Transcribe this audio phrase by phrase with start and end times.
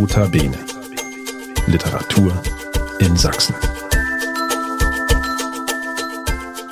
[0.00, 0.56] Nota Bene.
[1.66, 2.32] Literatur
[3.00, 3.54] in Sachsen.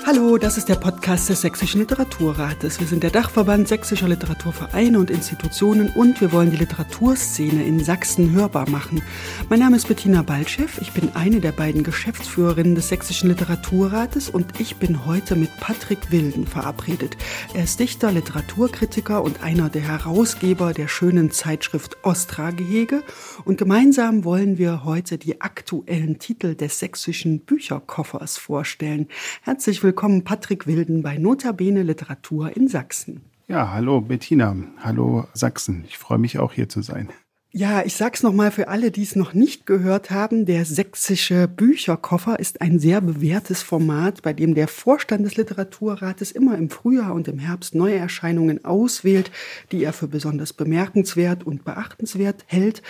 [0.06, 2.80] Hallo, das ist der Podcast des Sächsischen Literaturrates.
[2.80, 8.32] Wir sind der Dachverband sächsischer Literaturvereine und Institutionen und wir wollen die Literaturszene in Sachsen
[8.32, 9.00] hörbar machen.
[9.48, 14.60] Mein Name ist Bettina Baltschew, ich bin eine der beiden Geschäftsführerinnen des Sächsischen Literaturrates und
[14.60, 17.16] ich bin heute mit Patrick Wilden verabredet.
[17.54, 23.02] Er ist Dichter, Literaturkritiker und einer der Herausgeber der schönen Zeitschrift Ostra Gehege
[23.46, 29.08] und gemeinsam wollen wir heute die aktuellen Titel des sächsischen Bücherkoffers vorstellen.
[29.40, 33.22] Herzlich willkommen Patrick Wilden bei Notabene Literatur in Sachsen.
[33.46, 35.84] Ja, hallo Bettina, hallo Sachsen.
[35.88, 37.08] Ich freue mich auch hier zu sein.
[37.50, 40.44] Ja, ich sag's nochmal für alle, die es noch nicht gehört haben.
[40.44, 46.58] Der sächsische Bücherkoffer ist ein sehr bewährtes Format, bei dem der Vorstand des Literaturrates immer
[46.58, 49.30] im Frühjahr und im Herbst neue Erscheinungen auswählt,
[49.72, 52.82] die er für besonders bemerkenswert und beachtenswert hält.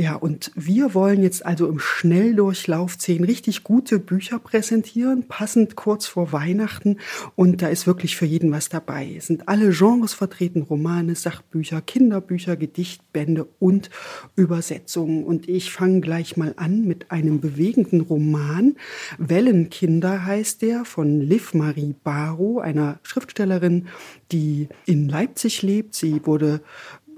[0.00, 6.06] Ja, und wir wollen jetzt also im Schnelldurchlauf zehn richtig gute Bücher präsentieren, passend kurz
[6.06, 6.96] vor Weihnachten.
[7.36, 9.14] Und da ist wirklich für jeden was dabei.
[9.14, 13.90] Es sind alle Genres vertreten, Romane, Sachbücher, Kinderbücher, Gedichtbände und
[14.36, 15.22] Übersetzungen.
[15.22, 18.76] Und ich fange gleich mal an mit einem bewegenden Roman.
[19.18, 23.88] Wellenkinder heißt der von Liv Marie Barrow, einer Schriftstellerin,
[24.32, 25.94] die in Leipzig lebt.
[25.94, 26.62] Sie wurde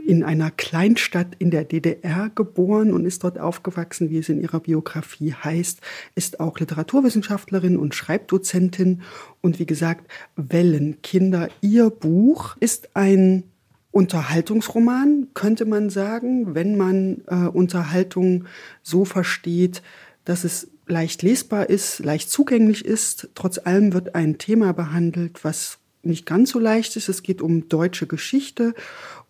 [0.06, 4.60] in einer Kleinstadt in der DDR geboren und ist dort aufgewachsen, wie es in ihrer
[4.60, 5.80] Biografie heißt,
[6.14, 9.02] ist auch Literaturwissenschaftlerin und Schreibdozentin
[9.40, 11.48] und wie gesagt, Wellenkinder.
[11.60, 13.44] Ihr Buch ist ein
[13.90, 18.46] Unterhaltungsroman, könnte man sagen, wenn man äh, Unterhaltung
[18.82, 19.82] so versteht,
[20.24, 23.28] dass es leicht lesbar ist, leicht zugänglich ist.
[23.34, 27.08] Trotz allem wird ein Thema behandelt, was nicht ganz so leicht ist.
[27.08, 28.74] Es geht um deutsche Geschichte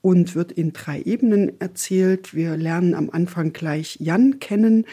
[0.03, 2.35] und wird in drei Ebenen erzählt.
[2.35, 4.85] Wir lernen am Anfang gleich Jan kennen.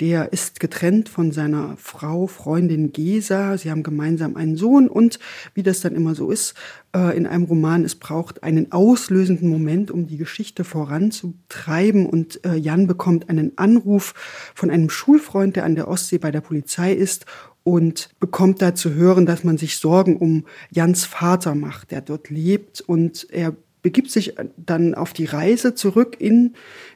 [0.00, 3.58] Der ist getrennt von seiner Frau, Freundin Gesa.
[3.58, 5.18] Sie haben gemeinsam einen Sohn und
[5.54, 6.54] wie das dann immer so ist,
[6.94, 12.06] äh, in einem Roman, es braucht einen auslösenden Moment, um die Geschichte voranzutreiben.
[12.06, 14.14] Und äh, Jan bekommt einen Anruf
[14.54, 17.26] von einem Schulfreund, der an der Ostsee bei der Polizei ist
[17.64, 22.30] und bekommt da zu hören, dass man sich Sorgen um Jans Vater macht, der dort
[22.30, 26.54] lebt und er begibt sich dann auf die Reise zurück in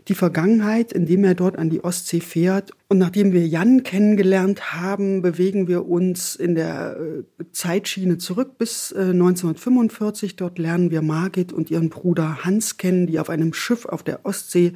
[0.09, 2.71] die Vergangenheit, indem er dort an die Ostsee fährt.
[2.89, 8.95] Und nachdem wir Jan kennengelernt haben, bewegen wir uns in der äh, Zeitschiene zurück bis
[8.95, 10.33] 1945.
[10.33, 14.05] Äh, dort lernen wir Margit und ihren Bruder Hans kennen, die auf einem Schiff auf
[14.05, 14.75] der Ostsee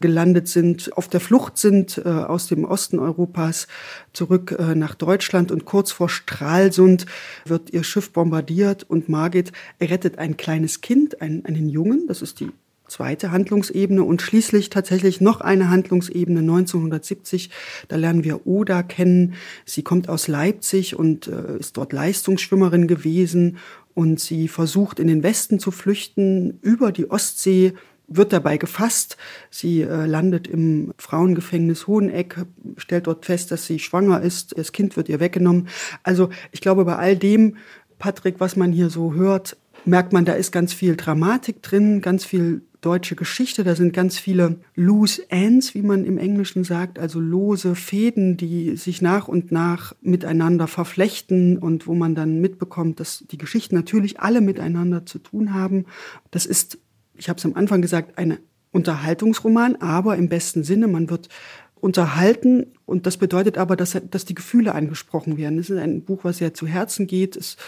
[0.00, 3.68] gelandet sind, auf der Flucht sind äh, aus dem Osten Europas
[4.12, 5.50] zurück nach Deutschland.
[5.50, 7.06] Und kurz vor Stralsund
[7.46, 12.06] wird ihr Schiff bombardiert und Margit rettet ein kleines Kind, einen, einen Jungen.
[12.08, 12.50] Das ist die
[12.88, 17.50] zweite Handlungsebene und schließlich tatsächlich noch eine Handlungsebene 1970.
[17.88, 19.34] Da lernen wir Oda kennen.
[19.64, 23.58] Sie kommt aus Leipzig und äh, ist dort Leistungsschwimmerin gewesen
[23.94, 27.74] und sie versucht in den Westen zu flüchten über die Ostsee
[28.08, 29.16] wird dabei gefasst.
[29.50, 32.36] Sie äh, landet im Frauengefängnis Hoheneck,
[32.78, 34.56] stellt dort fest, dass sie schwanger ist.
[34.56, 35.68] Das Kind wird ihr weggenommen.
[36.02, 37.56] Also ich glaube, bei all dem,
[37.98, 42.24] Patrick, was man hier so hört, merkt man, da ist ganz viel Dramatik drin, ganz
[42.24, 43.64] viel deutsche Geschichte.
[43.64, 48.76] Da sind ganz viele loose ends, wie man im Englischen sagt, also lose Fäden, die
[48.76, 54.20] sich nach und nach miteinander verflechten und wo man dann mitbekommt, dass die Geschichten natürlich
[54.20, 55.86] alle miteinander zu tun haben.
[56.30, 56.78] Das ist,
[57.14, 58.38] ich habe es am Anfang gesagt, ein
[58.70, 60.88] Unterhaltungsroman, aber im besten Sinne.
[60.88, 61.28] Man wird
[61.74, 62.66] unterhalten.
[62.88, 65.58] Und das bedeutet aber, dass, dass die Gefühle angesprochen werden.
[65.58, 67.36] Es ist ein Buch, was sehr zu Herzen geht.
[67.36, 67.58] Es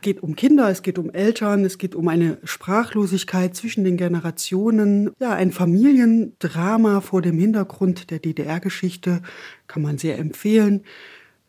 [0.00, 5.10] geht um Kinder, es geht um Eltern, es geht um eine Sprachlosigkeit zwischen den Generationen.
[5.20, 9.20] Ja, ein Familiendrama vor dem Hintergrund der DDR-Geschichte
[9.66, 10.84] kann man sehr empfehlen.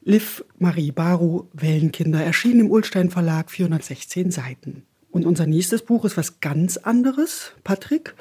[0.03, 4.83] Liv Marie Baru, Wellenkinder, erschienen im Ulstein Verlag, 416 Seiten.
[5.09, 8.13] Und unser nächstes Buch ist was ganz anderes, Patrick.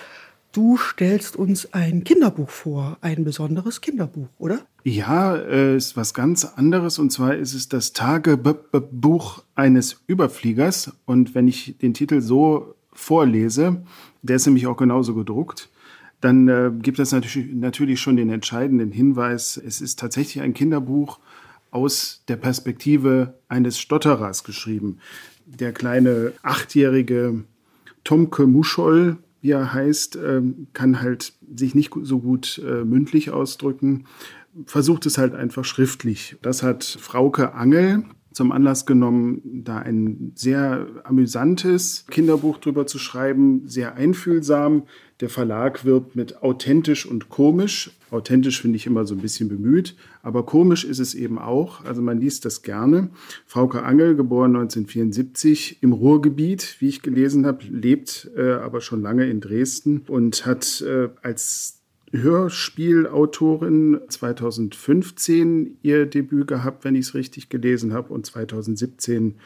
[0.53, 4.67] Du stellst uns ein Kinderbuch vor, ein besonderes Kinderbuch, oder?
[4.83, 11.37] Ja, äh, ist was ganz anderes und zwar ist es das Tagebuch eines Überfliegers und
[11.37, 13.85] wenn ich den Titel so vorlese,
[14.23, 15.71] der ist nämlich auch genauso gedruckt,
[16.21, 21.21] dann äh, gibt es natürlich, natürlich schon den entscheidenden Hinweis, es ist tatsächlich ein Kinderbuch
[21.71, 24.99] aus der Perspektive eines Stotterers geschrieben.
[25.47, 27.45] Der kleine achtjährige
[28.03, 34.05] Tomke Muschol wie er heißt, ähm, kann halt sich nicht so gut äh, mündlich ausdrücken,
[34.67, 36.37] versucht es halt einfach schriftlich.
[36.43, 43.67] Das hat Frauke Angel zum Anlass genommen, da ein sehr amüsantes Kinderbuch drüber zu schreiben,
[43.67, 44.85] sehr einfühlsam.
[45.21, 47.91] Der Verlag wirbt mit authentisch und komisch.
[48.11, 51.85] Authentisch finde ich immer so ein bisschen bemüht, aber komisch ist es eben auch.
[51.85, 53.11] Also man liest das gerne.
[53.47, 59.29] Frauke Angel, geboren 1974 im Ruhrgebiet, wie ich gelesen habe, lebt äh, aber schon lange
[59.29, 61.83] in Dresden und hat äh, als
[62.13, 69.37] Hörspielautorin 2015 ihr Debüt gehabt, wenn ich es richtig gelesen habe, und 2017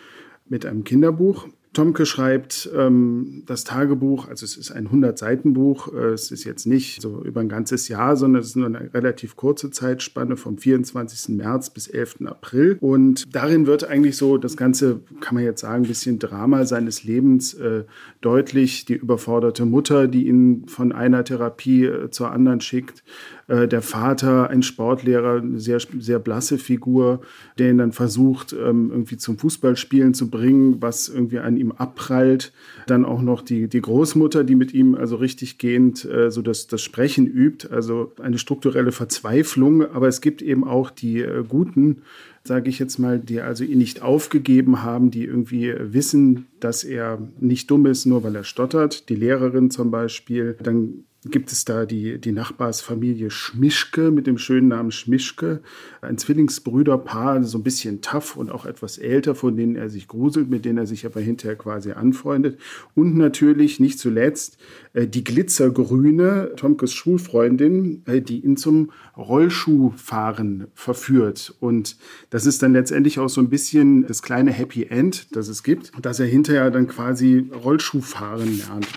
[0.48, 1.48] mit einem Kinderbuch.
[1.74, 7.02] Tomke schreibt ähm, das Tagebuch, also es ist ein 100-Seiten-Buch, äh, es ist jetzt nicht
[7.02, 11.36] so über ein ganzes Jahr, sondern es ist nur eine relativ kurze Zeitspanne vom 24.
[11.36, 12.22] März bis 11.
[12.26, 12.78] April.
[12.80, 17.04] Und darin wird eigentlich so das ganze, kann man jetzt sagen, ein bisschen Drama seines
[17.04, 17.84] Lebens äh,
[18.20, 18.86] deutlich.
[18.86, 23.02] Die überforderte Mutter, die ihn von einer Therapie äh, zur anderen schickt,
[23.46, 27.20] äh, der Vater, ein Sportlehrer, eine sehr, sehr blasse Figur,
[27.58, 32.52] der ihn dann versucht, ähm, irgendwie zum Fußballspielen zu bringen, was irgendwie an ihm abprallt.
[32.86, 36.66] Dann auch noch die, die Großmutter, die mit ihm also richtig gehend äh, so das,
[36.66, 39.82] das Sprechen übt, also eine strukturelle Verzweiflung.
[39.90, 42.02] Aber es gibt eben auch die äh, guten,
[42.44, 47.18] sage ich jetzt mal, die also ihn nicht aufgegeben haben, die irgendwie wissen, dass er
[47.40, 49.08] nicht dumm ist, nur weil er stottert.
[49.08, 50.56] Die Lehrerin zum Beispiel.
[50.62, 55.62] Dann gibt es da die, die Nachbarsfamilie Schmischke mit dem schönen Namen Schmischke,
[56.02, 60.50] ein Zwillingsbrüderpaar, so ein bisschen tough und auch etwas älter, von denen er sich gruselt,
[60.50, 62.58] mit denen er sich aber hinterher quasi anfreundet.
[62.94, 64.58] Und natürlich nicht zuletzt
[64.92, 71.54] äh, die Glitzergrüne, Tomkes Schulfreundin, äh, die ihn zum Rollschuhfahren verführt.
[71.60, 71.96] Und
[72.30, 75.92] das ist dann letztendlich auch so ein bisschen das kleine Happy End, das es gibt,
[76.02, 78.88] dass er hinterher dann quasi Rollschuhfahren lernt.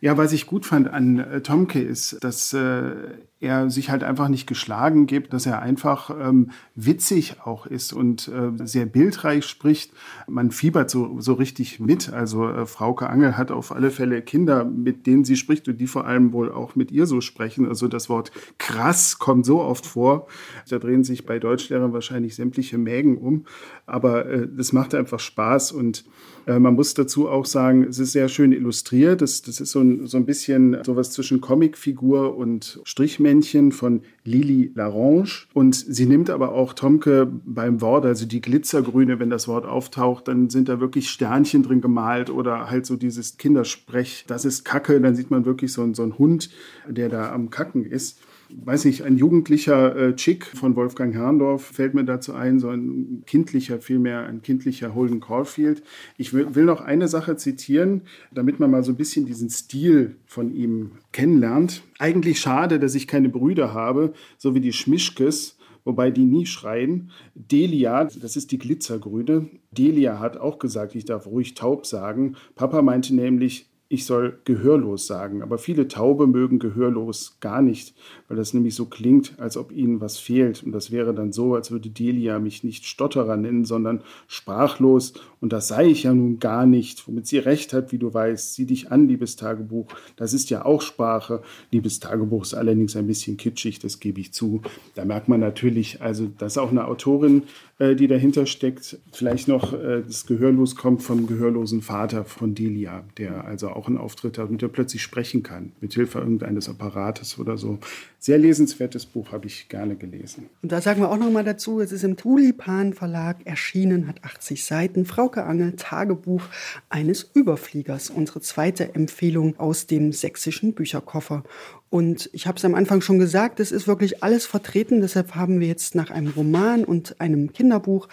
[0.00, 2.92] Ja, was ich gut fand an äh, Tomke ist, dass äh,
[3.40, 8.28] er sich halt einfach nicht geschlagen gibt, dass er einfach ähm, witzig auch ist und
[8.28, 9.92] äh, sehr bildreich spricht.
[10.28, 12.12] Man fiebert so, so richtig mit.
[12.12, 15.86] Also äh, Frauke Angel hat auf alle Fälle Kinder, mit denen sie spricht und die
[15.86, 17.66] vor allem wohl auch mit ihr so sprechen.
[17.66, 20.26] Also das Wort krass kommt so oft vor.
[20.68, 23.46] Da drehen sich bei Deutschlehrern wahrscheinlich sämtliche Mägen um.
[23.86, 26.04] Aber äh, das macht einfach Spaß und
[26.46, 29.22] äh, man muss dazu auch sagen, es ist sehr schön illustriert.
[29.22, 33.29] Das, das ist so ein, so ein bisschen sowas zwischen Comicfigur und Strichmännchen
[33.72, 35.46] von Lili Larange.
[35.54, 40.28] Und sie nimmt aber auch Tomke beim Wort, also die Glitzergrüne, wenn das Wort auftaucht,
[40.28, 45.00] dann sind da wirklich Sternchen drin gemalt oder halt so dieses Kindersprech, das ist Kacke.
[45.00, 46.50] Dann sieht man wirklich so, so einen Hund,
[46.88, 48.18] der da am Kacken ist
[48.64, 53.22] weiß nicht, ein jugendlicher äh, Chick von Wolfgang Herrndorf fällt mir dazu ein, so ein
[53.26, 55.82] kindlicher, vielmehr ein kindlicher Holden Caulfield.
[56.16, 58.02] Ich will, will noch eine Sache zitieren,
[58.32, 61.82] damit man mal so ein bisschen diesen Stil von ihm kennenlernt.
[61.98, 67.10] Eigentlich schade, dass ich keine Brüder habe, so wie die Schmischkes, wobei die nie schreien.
[67.34, 72.36] Delia, das ist die Glitzergrüne, Delia hat auch gesagt, ich darf ruhig taub sagen.
[72.54, 75.42] Papa meinte nämlich, ich soll gehörlos sagen.
[75.42, 77.92] Aber viele Taube mögen gehörlos gar nicht,
[78.28, 80.62] weil das nämlich so klingt, als ob ihnen was fehlt.
[80.62, 85.14] Und das wäre dann so, als würde Delia mich nicht Stotterer nennen, sondern sprachlos.
[85.40, 87.08] Und das sei ich ja nun gar nicht.
[87.08, 88.54] Womit sie recht hat, wie du weißt.
[88.54, 89.88] Sieh dich an, liebes Tagebuch.
[90.14, 91.42] Das ist ja auch Sprache.
[91.72, 94.62] Liebes Tagebuch ist allerdings ein bisschen kitschig, das gebe ich zu.
[94.94, 97.42] Da merkt man natürlich, also, dass auch eine Autorin,
[97.80, 103.02] äh, die dahinter steckt, vielleicht noch äh, das Gehörlos kommt vom gehörlosen Vater von Delia,
[103.18, 106.68] der also auch auch einen Auftritt hat und der plötzlich sprechen kann, mit Hilfe irgendeines
[106.68, 107.78] Apparates oder so.
[108.18, 110.50] Sehr lesenswertes Buch, habe ich gerne gelesen.
[110.62, 114.22] Und da sagen wir auch noch mal dazu, es ist im Tulipan Verlag erschienen, hat
[114.22, 115.06] 80 Seiten.
[115.06, 116.42] Frauke Angel, Tagebuch
[116.90, 118.10] eines Überfliegers.
[118.10, 121.44] Unsere zweite Empfehlung aus dem sächsischen Bücherkoffer.
[121.90, 125.00] Und ich habe es am Anfang schon gesagt, es ist wirklich alles vertreten.
[125.00, 128.06] Deshalb haben wir jetzt nach einem Roman und einem Kinderbuch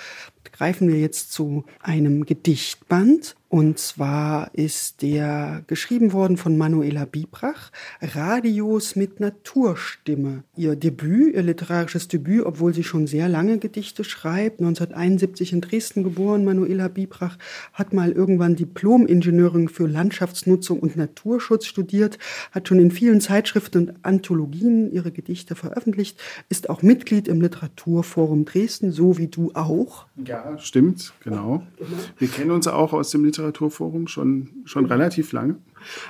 [0.52, 3.36] greifen wir jetzt zu einem Gedichtband.
[3.50, 10.44] Und zwar ist der geschrieben worden von Manuela Biebrach, Radios mit Naturstimme.
[10.58, 16.04] Ihr Debüt, ihr literarisches Debüt, obwohl sie schon sehr lange Gedichte schreibt, 1971 in Dresden
[16.04, 17.38] geboren, Manuela Biebrach,
[17.72, 22.18] hat mal irgendwann Diplom-Ingenieurin für Landschaftsnutzung und Naturschutz studiert,
[22.52, 26.20] hat schon in vielen Zeitschriften und Anthologien ihre Gedichte veröffentlicht,
[26.50, 30.06] ist auch Mitglied im Literaturforum Dresden, so wie du auch.
[30.24, 31.64] Ja, stimmt, genau.
[32.18, 35.58] Wir kennen uns auch aus dem Literaturforum schon, schon relativ lange.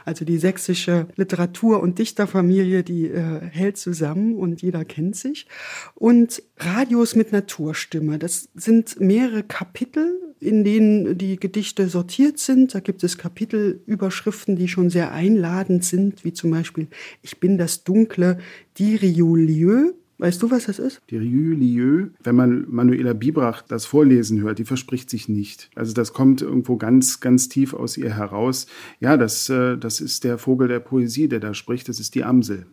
[0.05, 5.47] Also die sächsische Literatur- und Dichterfamilie, die äh, hält zusammen und jeder kennt sich.
[5.95, 12.75] Und Radios mit Naturstimme, das sind mehrere Kapitel, in denen die Gedichte sortiert sind.
[12.75, 16.87] Da gibt es Kapitelüberschriften, die schon sehr einladend sind, wie zum Beispiel
[17.21, 18.39] Ich bin das dunkle
[18.77, 21.01] Diriolieu Weißt du, was das ist?
[21.11, 25.69] Die Rieu, Lieu, wenn man Manuela Bibrach das vorlesen hört, die verspricht sich nicht.
[25.75, 28.65] Also das kommt irgendwo ganz, ganz tief aus ihr heraus.
[28.99, 31.87] Ja, das, äh, das ist der Vogel der Poesie, der da spricht.
[31.87, 32.65] Das ist die Amsel.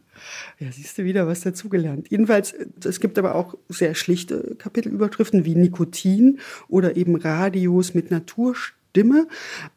[0.58, 2.06] Ja, siehst du wieder was dazugelernt.
[2.10, 9.28] Jedenfalls, es gibt aber auch sehr schlichte Kapitelüberschriften wie Nikotin oder eben Radios mit Naturstimme.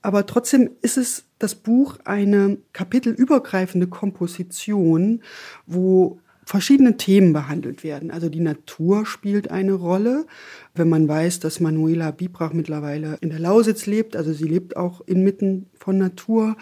[0.02, 5.22] Aber trotzdem ist es das Buch eine kapitelübergreifende Komposition,
[5.66, 8.10] wo verschiedene Themen behandelt werden.
[8.10, 10.26] Also die Natur spielt eine Rolle.
[10.74, 15.02] Wenn man weiß, dass Manuela Bibrach mittlerweile in der Lausitz lebt, also sie lebt auch
[15.02, 16.58] inmitten von Natur.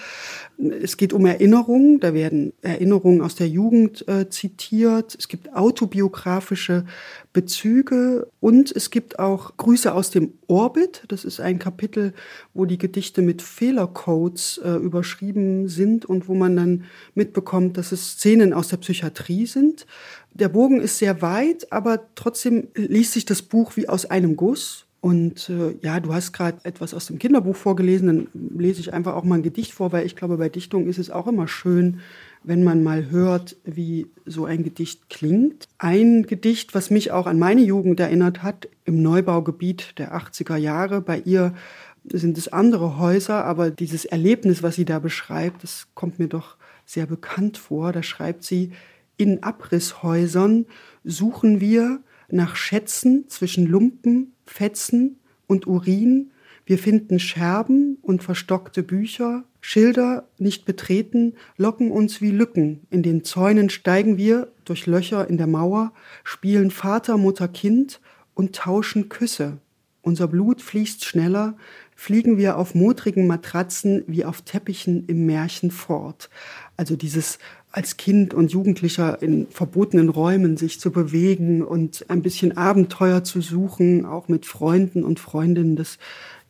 [0.84, 5.15] Es geht um Erinnerungen, da werden Erinnerungen aus der Jugend äh, zitiert.
[5.17, 6.86] Es gibt autobiografische
[7.34, 11.05] Bezüge und es gibt auch Grüße aus dem Orbit.
[11.08, 12.13] Das ist ein Kapitel,
[12.53, 16.84] wo die Gedichte mit Fehlercodes äh, überschrieben sind und wo man dann
[17.15, 19.88] mitbekommt, dass es Szenen aus der Psychiatrie sind.
[20.36, 24.86] Der Bogen ist sehr weit, aber trotzdem liest sich das Buch wie aus einem Guss.
[25.06, 29.14] Und äh, ja, du hast gerade etwas aus dem Kinderbuch vorgelesen, dann lese ich einfach
[29.14, 32.00] auch mal ein Gedicht vor, weil ich glaube, bei Dichtung ist es auch immer schön,
[32.44, 35.68] wenn man mal hört, wie so ein Gedicht klingt.
[35.78, 41.02] Ein Gedicht, was mich auch an meine Jugend erinnert hat, im Neubaugebiet der 80er Jahre.
[41.02, 41.54] Bei ihr
[42.12, 46.56] sind es andere Häuser, aber dieses Erlebnis, was sie da beschreibt, das kommt mir doch
[46.84, 47.92] sehr bekannt vor.
[47.92, 48.72] Da schreibt sie,
[49.18, 50.66] in Abrisshäusern
[51.04, 55.17] suchen wir nach Schätzen zwischen Lumpen, Fetzen
[55.48, 56.32] und Urin.
[56.65, 62.82] Wir finden Scherben und verstockte Bücher, Schilder nicht betreten, locken uns wie Lücken.
[62.89, 68.00] In den Zäunen steigen wir durch Löcher in der Mauer, spielen Vater, Mutter, Kind
[68.34, 69.60] und tauschen Küsse.
[70.01, 71.58] Unser Blut fließt schneller,
[71.96, 76.29] fliegen wir auf modrigen Matratzen wie auf Teppichen im Märchen fort.
[76.77, 77.39] Also dieses
[77.75, 83.41] als Kind und Jugendlicher in verbotenen Räumen sich zu bewegen und ein bisschen Abenteuer zu
[83.41, 85.98] suchen, auch mit Freunden und Freundinnen, das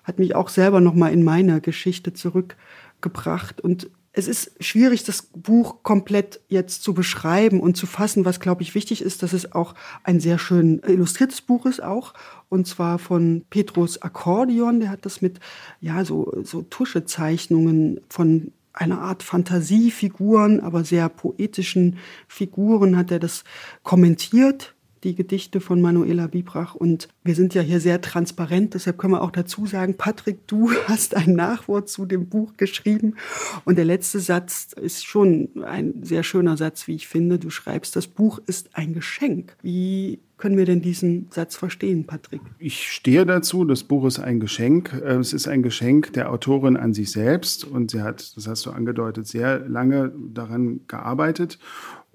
[0.04, 2.56] hat mich auch selber noch mal in meine Geschichte zurück
[3.02, 3.60] gebracht.
[3.60, 8.24] Und es ist schwierig, das Buch komplett jetzt zu beschreiben und zu fassen.
[8.24, 12.14] Was, glaube ich, wichtig ist, dass es auch ein sehr schön illustriertes Buch ist auch.
[12.50, 14.80] Und zwar von Petrus Akkordeon.
[14.80, 15.40] Der hat das mit,
[15.82, 23.44] ja, so, so Tuschezeichnungen von einer Art Fantasiefiguren, aber sehr poetischen Figuren hat er das
[23.84, 24.75] kommentiert
[25.06, 26.76] die Gedichte von Manuela Bibrach.
[26.76, 30.72] Und wir sind ja hier sehr transparent, deshalb können wir auch dazu sagen, Patrick, du
[30.88, 33.16] hast ein Nachwort zu dem Buch geschrieben.
[33.64, 37.40] Und der letzte Satz ist schon ein sehr schöner Satz, wie ich finde.
[37.40, 39.56] Du schreibst, das Buch ist ein Geschenk.
[39.62, 42.42] Wie können wir denn diesen Satz verstehen, Patrick?
[42.60, 44.94] Ich stehe dazu, das Buch ist ein Geschenk.
[44.94, 48.66] Äh, es ist ein Geschenk der Autorin an sich selbst und sie hat, das hast
[48.66, 51.58] du angedeutet, sehr lange daran gearbeitet.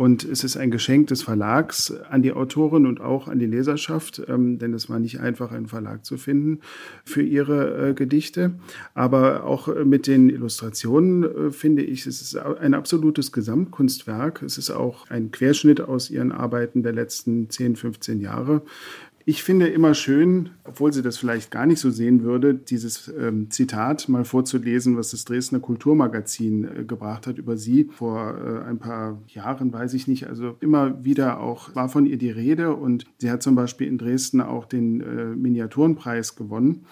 [0.01, 4.23] Und es ist ein Geschenk des Verlags an die Autorin und auch an die Leserschaft,
[4.29, 6.61] ähm, denn es war nicht einfach, einen Verlag zu finden
[7.05, 8.55] für ihre äh, Gedichte.
[8.95, 14.41] Aber auch mit den Illustrationen äh, finde ich, es ist ein absolutes Gesamtkunstwerk.
[14.41, 18.63] Es ist auch ein Querschnitt aus ihren Arbeiten der letzten 10, 15 Jahre.
[19.31, 23.49] Ich finde immer schön, obwohl sie das vielleicht gar nicht so sehen würde, dieses ähm,
[23.49, 28.81] Zitat mal vorzulesen, was das Dresdner Kulturmagazin äh, gebracht hat über sie vor äh, ein
[28.81, 30.27] paar Jahren, weiß ich nicht.
[30.27, 33.99] Also immer wieder auch war von ihr die Rede und sie hat zum Beispiel in
[33.99, 36.87] Dresden auch den äh, Miniaturenpreis gewonnen.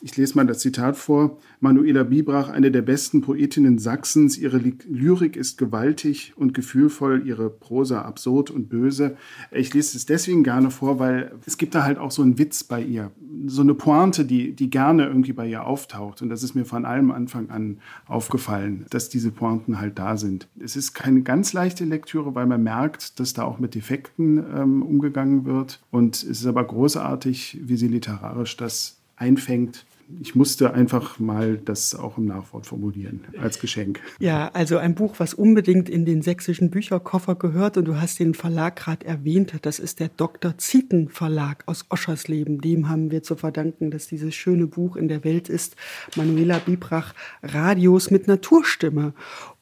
[0.00, 1.38] Ich lese mal das Zitat vor.
[1.60, 4.36] Manuela Bibrach, eine der besten Poetinnen Sachsens.
[4.36, 9.16] Ihre Lyrik ist gewaltig und gefühlvoll, ihre Prosa absurd und böse.
[9.50, 12.64] Ich lese es deswegen gerne vor, weil es gibt da halt auch so einen Witz
[12.64, 13.12] bei ihr.
[13.46, 16.22] So eine Pointe, die, die gerne irgendwie bei ihr auftaucht.
[16.22, 20.48] Und das ist mir von allem Anfang an aufgefallen, dass diese Pointen halt da sind.
[20.58, 24.82] Es ist keine ganz leichte Lektüre, weil man merkt, dass da auch mit Defekten ähm,
[24.82, 25.80] umgegangen wird.
[25.90, 29.86] Und es ist aber großartig, wie sie literarisch das einfängt.
[30.20, 34.00] Ich musste einfach mal das auch im Nachwort formulieren als Geschenk.
[34.18, 37.78] Ja, also ein Buch, was unbedingt in den sächsischen Bücherkoffer gehört.
[37.78, 39.54] Und du hast den Verlag gerade erwähnt.
[39.62, 40.58] Das ist der Dr.
[40.58, 42.60] Zieten Verlag aus Oschersleben.
[42.60, 45.74] Dem haben wir zu verdanken, dass dieses schöne Buch in der Welt ist.
[46.16, 49.14] Manuela Bibrach, Radios mit Naturstimme.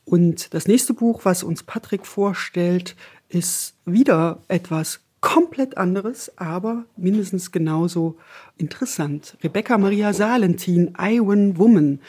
[0.04, 2.96] Und das nächste Buch, was uns Patrick vorstellt,
[3.28, 8.18] ist wieder etwas komplett anderes, aber mindestens genauso
[8.58, 9.38] interessant.
[9.42, 12.00] Rebecca Maria Salentin, Iwan Woman.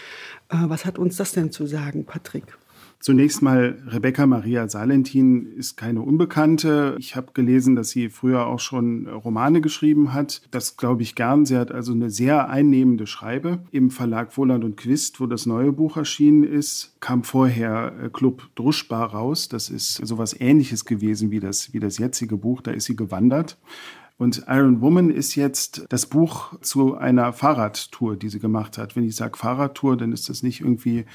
[0.49, 2.57] Äh, was hat uns das denn zu sagen, Patrick?
[3.03, 6.95] Zunächst mal, Rebecca Maria Salentin ist keine Unbekannte.
[6.99, 10.41] Ich habe gelesen, dass sie früher auch schon Romane geschrieben hat.
[10.51, 11.45] Das glaube ich gern.
[11.45, 13.61] Sie hat also eine sehr einnehmende Schreibe.
[13.71, 18.47] Im Verlag Wohland und Quist, wo das neue Buch erschienen ist, kam vorher äh, Club
[18.55, 19.49] Druschbar raus.
[19.49, 22.61] Das ist sowas ähnliches gewesen wie das, wie das jetzige Buch.
[22.61, 23.57] Da ist sie gewandert.
[24.17, 28.95] Und Iron Woman ist jetzt das Buch zu einer Fahrradtour, die sie gemacht hat.
[28.95, 31.05] Wenn ich sage Fahrradtour, dann ist das nicht irgendwie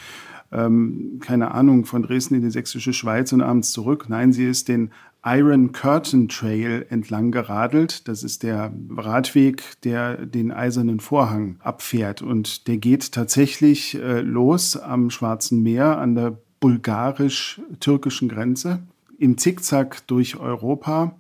[0.53, 4.07] ähm, keine Ahnung, von Dresden in die sächsische Schweiz und abends zurück.
[4.09, 4.91] Nein, sie ist den
[5.25, 8.09] Iron Curtain Trail entlang geradelt.
[8.09, 12.23] Das ist der Radweg, der den eisernen Vorhang abfährt.
[12.23, 18.81] Und der geht tatsächlich äh, los am Schwarzen Meer an der bulgarisch-türkischen Grenze
[19.19, 21.17] im Zickzack durch Europa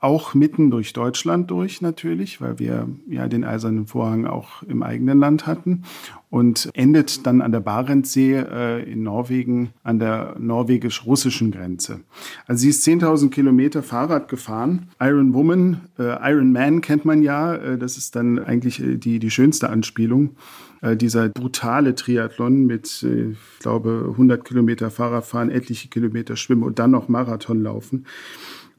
[0.00, 5.18] auch mitten durch Deutschland durch natürlich, weil wir ja den Eisernen Vorhang auch im eigenen
[5.18, 5.82] Land hatten
[6.30, 12.00] und endet dann an der Barentssee äh, in Norwegen an der norwegisch-russischen Grenze.
[12.46, 14.88] Also sie ist 10.000 Kilometer Fahrrad gefahren.
[15.00, 19.18] Iron Woman, äh, Iron Man kennt man ja, äh, das ist dann eigentlich äh, die,
[19.18, 20.36] die schönste Anspielung
[20.80, 26.78] äh, dieser brutale Triathlon mit, äh, ich glaube, 100 Kilometer Fahrradfahren, etliche Kilometer Schwimmen und
[26.78, 28.06] dann noch Marathon laufen.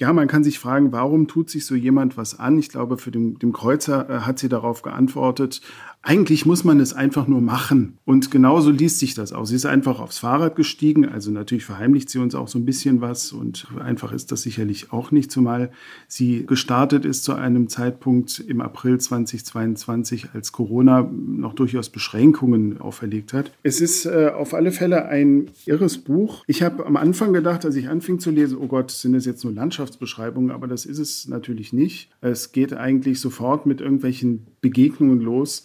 [0.02, 2.58] Ja, man kann sich fragen, warum tut sich so jemand was an?
[2.58, 5.62] Ich glaube, für den, dem Kreuzer äh, hat sie darauf geantwortet,
[6.04, 8.00] eigentlich muss man es einfach nur machen.
[8.06, 9.46] Und genauso liest sich das auch.
[9.46, 11.08] Sie ist einfach aufs Fahrrad gestiegen.
[11.08, 13.32] Also natürlich verheimlicht sie uns auch so ein bisschen was.
[13.32, 15.70] Und einfach ist das sicherlich auch nicht, zumal
[16.08, 23.34] sie gestartet ist zu einem Zeitpunkt im April 2022, als Corona noch durchaus Beschränkungen auferlegt
[23.34, 23.52] hat.
[23.62, 26.44] Es ist äh, auf alle Fälle ein irres Buch.
[26.48, 29.44] Ich habe am Anfang gedacht, als ich anfing zu lesen, oh Gott, sind das jetzt
[29.44, 30.50] nur Landschaftsbeschreibungen?
[30.50, 32.10] Aber das ist es natürlich nicht.
[32.22, 35.64] Es geht eigentlich sofort mit irgendwelchen Begegnungen los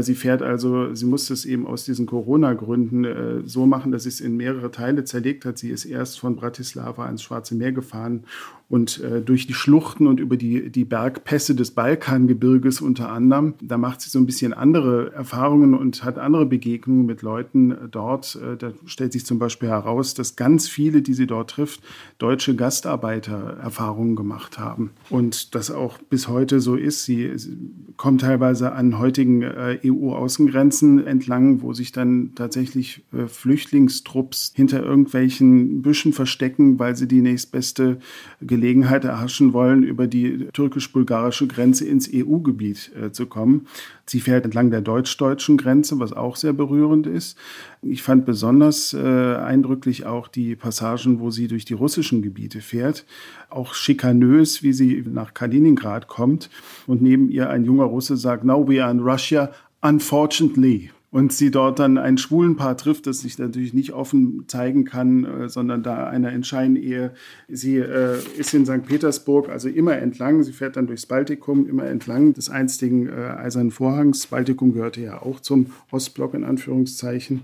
[0.00, 4.08] sie fährt also, sie musste es eben aus diesen Corona-Gründen äh, so machen, dass sie
[4.08, 5.58] es in mehrere Teile zerlegt hat.
[5.58, 8.24] Sie ist erst von Bratislava ins Schwarze Meer gefahren
[8.70, 13.54] und äh, durch die Schluchten und über die, die Bergpässe des Balkangebirges unter anderem.
[13.60, 18.38] Da macht sie so ein bisschen andere Erfahrungen und hat andere Begegnungen mit Leuten dort.
[18.58, 21.82] da stellt sich zum Beispiel heraus, dass ganz viele, die sie dort trifft,
[22.18, 24.90] deutsche Gastarbeiter Erfahrungen gemacht haben.
[25.10, 27.04] Und das auch bis heute so ist.
[27.04, 27.56] Sie, sie
[27.96, 29.42] kommt teilweise an heutigen
[29.84, 37.22] EU-Außengrenzen entlang, wo sich dann tatsächlich äh, Flüchtlingstrupps hinter irgendwelchen Büschen verstecken, weil sie die
[37.22, 37.98] nächstbeste
[38.40, 43.66] Gelegenheit erhaschen wollen, über die türkisch-bulgarische Grenze ins EU-Gebiet äh, zu kommen.
[44.06, 47.38] Sie fährt entlang der deutsch-deutschen Grenze, was auch sehr berührend ist.
[47.80, 53.06] Ich fand besonders äh, eindrücklich auch die Passagen, wo sie durch die russischen Gebiete fährt.
[53.48, 56.50] Auch schikanös, wie sie nach Kaliningrad kommt
[56.86, 59.50] und neben ihr ein junger Russe sagt, Now we are in Russia,
[59.84, 64.84] unfortunately und sie dort dann ein schwulen Paar trifft, das sich natürlich nicht offen zeigen
[64.84, 67.12] kann, äh, sondern da einer entscheiden Ehe.
[67.46, 68.84] Sie äh, ist in St.
[68.84, 73.70] Petersburg, also immer entlang, sie fährt dann durchs Baltikum, immer entlang des einstigen äh, Eisernen
[73.70, 74.26] Vorhangs.
[74.26, 77.42] Baltikum gehörte ja auch zum Ostblock in Anführungszeichen.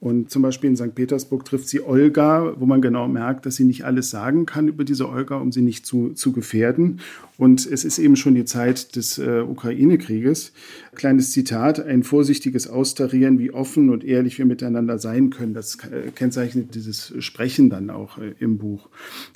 [0.00, 0.94] Und zum Beispiel in St.
[0.94, 4.82] Petersburg trifft sie Olga, wo man genau merkt, dass sie nicht alles sagen kann über
[4.82, 7.00] diese Olga, um sie nicht zu, zu gefährden.
[7.36, 10.52] Und es ist eben schon die Zeit des äh, Ukraine-Krieges.
[10.94, 15.52] Kleines Zitat, ein vorsichtiges Austarieren, wie offen und ehrlich wir miteinander sein können.
[15.52, 18.88] Das äh, kennzeichnet dieses Sprechen dann auch äh, im Buch.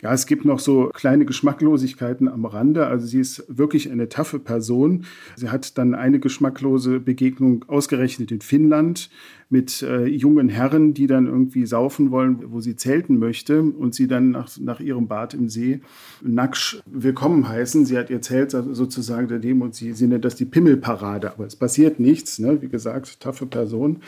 [0.03, 2.87] Ja, es gibt noch so kleine Geschmacklosigkeiten am Rande.
[2.87, 5.05] Also sie ist wirklich eine taffe Person.
[5.37, 9.11] Sie hat dann eine geschmacklose Begegnung ausgerechnet in Finnland
[9.55, 14.09] mit äh, jungen Herren, die dann irgendwie saufen wollen, wo sie zelten möchte und sie
[14.09, 15.81] dann nach, nach ihrem Bad im See
[16.23, 17.87] Naksch willkommen heißen.
[17.87, 21.31] Sie hat ihr Zelt sozusagen daneben und sie, sie nennt das die Pimmelparade.
[21.31, 22.63] Aber es passiert nichts, ne?
[22.63, 24.01] wie gesagt, taffe Person.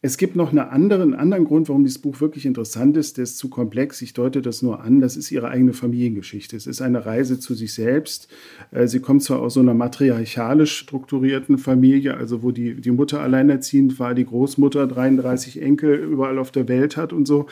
[0.00, 3.16] Es gibt noch eine andere, einen anderen Grund, warum dieses Buch wirklich interessant ist.
[3.16, 4.00] Der ist zu komplex.
[4.00, 5.00] Ich deute das nur an.
[5.00, 6.56] Das ist ihre eigene Familiengeschichte.
[6.56, 8.28] Es ist eine Reise zu sich selbst.
[8.70, 13.20] Äh, sie kommt zwar aus so einer matriarchalisch strukturierten Familie, also wo die, die Mutter
[13.20, 17.46] alleinerziehend war, die Großmutter 33 Enkel überall auf der Welt hat und so.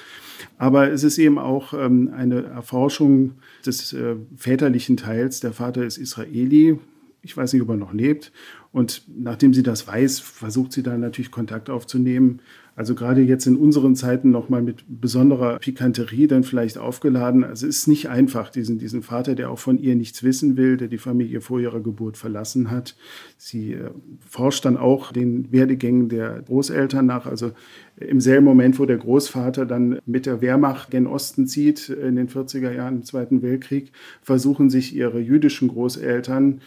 [0.56, 3.32] Aber es ist eben auch ähm, eine Erforschung
[3.66, 5.40] des äh, väterlichen Teils.
[5.40, 6.78] Der Vater ist Israeli.
[7.22, 8.30] Ich weiß nicht, ob er noch lebt.
[8.76, 12.40] Und nachdem sie das weiß, versucht sie dann natürlich Kontakt aufzunehmen.
[12.74, 17.42] Also gerade jetzt in unseren Zeiten nochmal mit besonderer Pikanterie dann vielleicht aufgeladen.
[17.42, 20.76] Also es ist nicht einfach, diesen, diesen Vater, der auch von ihr nichts wissen will,
[20.76, 22.96] der die Familie vor ihrer Geburt verlassen hat.
[23.38, 23.88] Sie äh,
[24.28, 27.24] forscht dann auch den Werdegängen der Großeltern nach.
[27.24, 27.52] Also
[27.96, 32.28] im selben Moment, wo der Großvater dann mit der Wehrmacht gen Osten zieht, in den
[32.28, 36.60] 40er Jahren im Zweiten Weltkrieg, versuchen sich ihre jüdischen Großeltern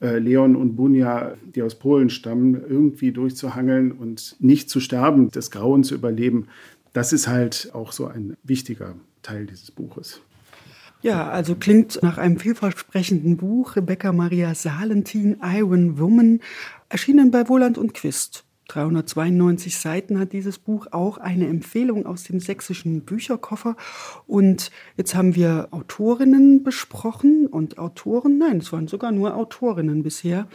[0.00, 5.84] Leon und Bunja, die aus Polen stammen, irgendwie durchzuhangeln und nicht zu sterben, das Grauen
[5.84, 6.48] zu überleben.
[6.92, 10.22] das ist halt auch so ein wichtiger Teil dieses Buches.
[11.02, 13.76] Ja, also klingt nach einem vielversprechenden Buch.
[13.76, 16.40] Rebecca Maria Salentin, Iron Woman,
[16.88, 18.44] erschienen bei Wohland und Quist.
[18.68, 23.76] 392 Seiten hat dieses Buch auch eine Empfehlung aus dem sächsischen Bücherkoffer.
[24.26, 28.38] Und jetzt haben wir Autorinnen besprochen und Autoren.
[28.38, 30.48] Nein, es waren sogar nur Autorinnen bisher.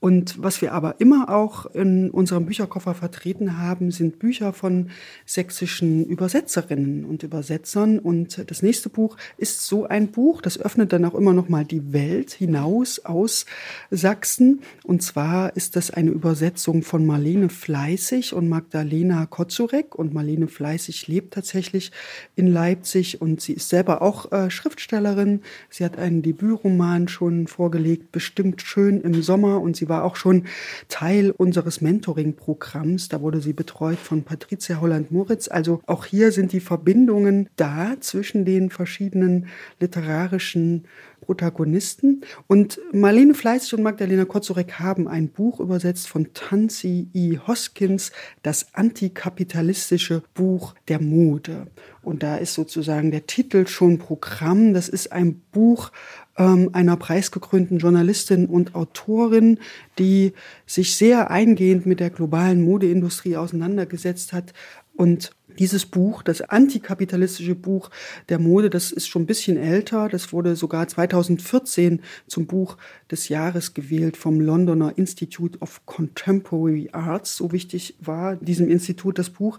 [0.00, 4.90] Und was wir aber immer auch in unserem Bücherkoffer vertreten haben, sind Bücher von
[5.26, 7.98] sächsischen Übersetzerinnen und Übersetzern.
[7.98, 11.64] Und das nächste Buch ist so ein Buch, das öffnet dann auch immer noch mal
[11.64, 13.44] die Welt hinaus aus
[13.90, 14.60] Sachsen.
[14.84, 19.96] Und zwar ist das eine Übersetzung von Marlene Fleißig und Magdalena Kozurek.
[19.96, 21.90] Und Marlene Fleißig lebt tatsächlich
[22.36, 25.40] in Leipzig und sie ist selber auch äh, Schriftstellerin.
[25.70, 30.44] Sie hat einen Debütroman schon vorgelegt, bestimmt schön im Sommer und sie war auch schon
[30.88, 33.08] Teil unseres Mentoring-Programms.
[33.08, 35.48] Da wurde sie betreut von Patricia Holland-Moritz.
[35.48, 39.46] Also auch hier sind die Verbindungen da zwischen den verschiedenen
[39.80, 40.84] literarischen
[41.20, 42.22] Protagonisten.
[42.46, 47.38] Und Marlene Fleißig und Magdalena Kozurek haben ein Buch übersetzt von Tansi E.
[47.46, 51.66] Hoskins, das antikapitalistische Buch der Mode.
[52.02, 54.72] Und da ist sozusagen der Titel schon Programm.
[54.72, 55.90] Das ist ein Buch
[56.38, 59.58] ähm, einer preisgekrönten Journalistin und Autorin,
[59.98, 60.32] die
[60.66, 64.54] sich sehr eingehend mit der globalen Modeindustrie auseinandergesetzt hat
[64.96, 67.90] und dieses Buch, das antikapitalistische Buch
[68.28, 70.08] der Mode, das ist schon ein bisschen älter.
[70.08, 72.76] Das wurde sogar 2014 zum Buch
[73.10, 77.36] des Jahres gewählt vom Londoner Institute of Contemporary Arts.
[77.36, 79.58] So wichtig war diesem Institut das Buch.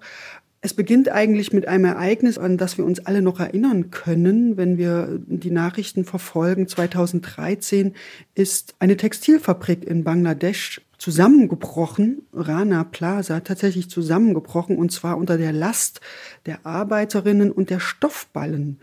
[0.61, 4.77] Es beginnt eigentlich mit einem Ereignis, an das wir uns alle noch erinnern können, wenn
[4.77, 6.67] wir die Nachrichten verfolgen.
[6.67, 7.93] 2013
[8.35, 16.01] ist eine Textilfabrik in Bangladesch zusammengebrochen, Rana Plaza tatsächlich zusammengebrochen, und zwar unter der Last
[16.45, 18.81] der Arbeiterinnen und der Stoffballen.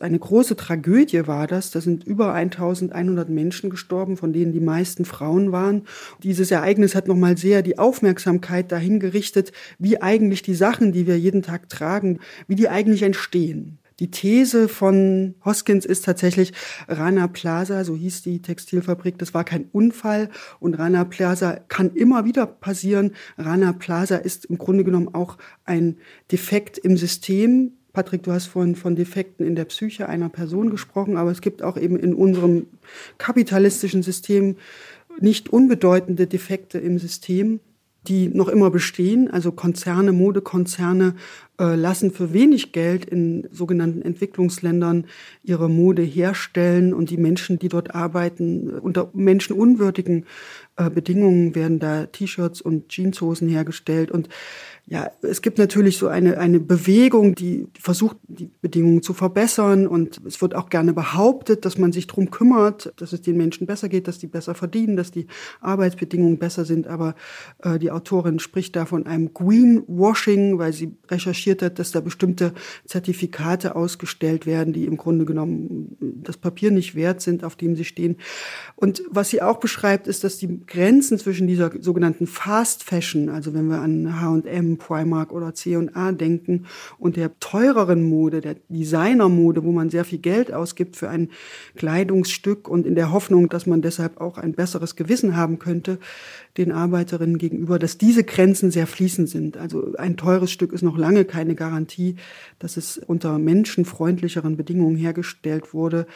[0.00, 1.72] Eine große Tragödie war das.
[1.72, 5.82] Da sind über 1100 Menschen gestorben, von denen die meisten Frauen waren.
[6.22, 11.18] Dieses Ereignis hat nochmal sehr die Aufmerksamkeit dahin gerichtet, wie eigentlich die Sachen, die wir
[11.18, 13.78] jeden Tag tragen, wie die eigentlich entstehen.
[13.98, 16.52] Die These von Hoskins ist tatsächlich,
[16.86, 20.30] Rana Plaza, so hieß die Textilfabrik, das war kein Unfall
[20.60, 23.12] und Rana Plaza kann immer wieder passieren.
[23.36, 25.96] Rana Plaza ist im Grunde genommen auch ein
[26.30, 27.72] Defekt im System.
[27.92, 31.62] Patrick, du hast vorhin von Defekten in der Psyche einer Person gesprochen, aber es gibt
[31.62, 32.66] auch eben in unserem
[33.18, 34.56] kapitalistischen System
[35.20, 37.60] nicht unbedeutende Defekte im System
[38.08, 39.30] die noch immer bestehen.
[39.30, 41.14] Also Konzerne, Modekonzerne
[41.60, 45.06] äh, lassen für wenig Geld in sogenannten Entwicklungsländern
[45.42, 50.26] ihre Mode herstellen und die Menschen, die dort arbeiten, unter menschenunwürdigen
[50.76, 54.28] äh, Bedingungen werden da T-Shirts und Jeanshosen hergestellt und
[54.90, 59.86] ja, es gibt natürlich so eine, eine Bewegung, die versucht, die Bedingungen zu verbessern.
[59.86, 63.66] Und es wird auch gerne behauptet, dass man sich drum kümmert, dass es den Menschen
[63.66, 65.26] besser geht, dass die besser verdienen, dass die
[65.60, 66.86] Arbeitsbedingungen besser sind.
[66.86, 67.14] Aber
[67.62, 72.54] äh, die Autorin spricht da von einem Greenwashing, weil sie recherchiert hat, dass da bestimmte
[72.86, 77.84] Zertifikate ausgestellt werden, die im Grunde genommen das Papier nicht wert sind, auf dem sie
[77.84, 78.16] stehen.
[78.74, 83.52] Und was sie auch beschreibt, ist, dass die Grenzen zwischen dieser sogenannten Fast Fashion, also
[83.52, 86.66] wenn wir an H&M Primark oder C&A denken
[86.98, 91.30] und der teureren Mode, der Designermode, wo man sehr viel Geld ausgibt für ein
[91.76, 95.98] Kleidungsstück und in der Hoffnung, dass man deshalb auch ein besseres Gewissen haben könnte,
[96.56, 99.56] den Arbeiterinnen gegenüber, dass diese Grenzen sehr fließend sind.
[99.56, 102.16] Also ein teures Stück ist noch lange keine Garantie,
[102.58, 106.06] dass es unter menschenfreundlicheren Bedingungen hergestellt wurde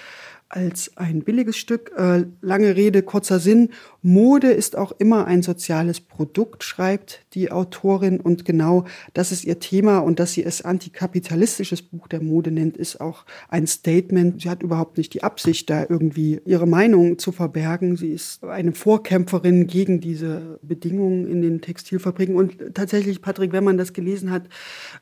[0.52, 1.92] als ein billiges Stück.
[1.96, 3.70] Äh, lange Rede, kurzer Sinn.
[4.02, 8.20] Mode ist auch immer ein soziales Produkt, schreibt die Autorin.
[8.20, 8.84] Und genau
[9.14, 9.98] das ist ihr Thema.
[10.00, 14.42] Und dass sie es antikapitalistisches Buch der Mode nennt, ist auch ein Statement.
[14.42, 17.96] Sie hat überhaupt nicht die Absicht, da irgendwie ihre Meinung zu verbergen.
[17.96, 22.36] Sie ist eine Vorkämpferin gegen diese Bedingungen in den Textilfabriken.
[22.36, 24.42] Und tatsächlich, Patrick, wenn man das gelesen hat,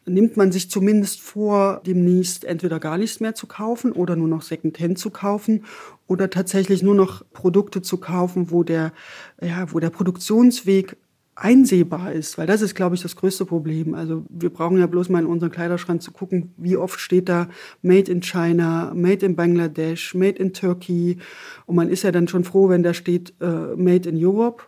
[0.07, 4.43] nimmt man sich zumindest vor, demnächst entweder gar nichts mehr zu kaufen oder nur noch
[4.43, 5.65] Secondhand zu kaufen kaufen
[6.07, 8.93] oder tatsächlich nur noch Produkte zu kaufen, wo der,
[9.41, 10.97] ja, wo der Produktionsweg
[11.37, 13.95] einsehbar ist, weil das ist, glaube ich, das größte Problem.
[13.95, 17.49] Also wir brauchen ja bloß mal in unseren Kleiderschrank zu gucken, wie oft steht da
[17.81, 21.17] Made in China, Made in Bangladesch, Made in Turkey.
[21.65, 24.65] Und man ist ja dann schon froh, wenn da steht äh, Made in Europe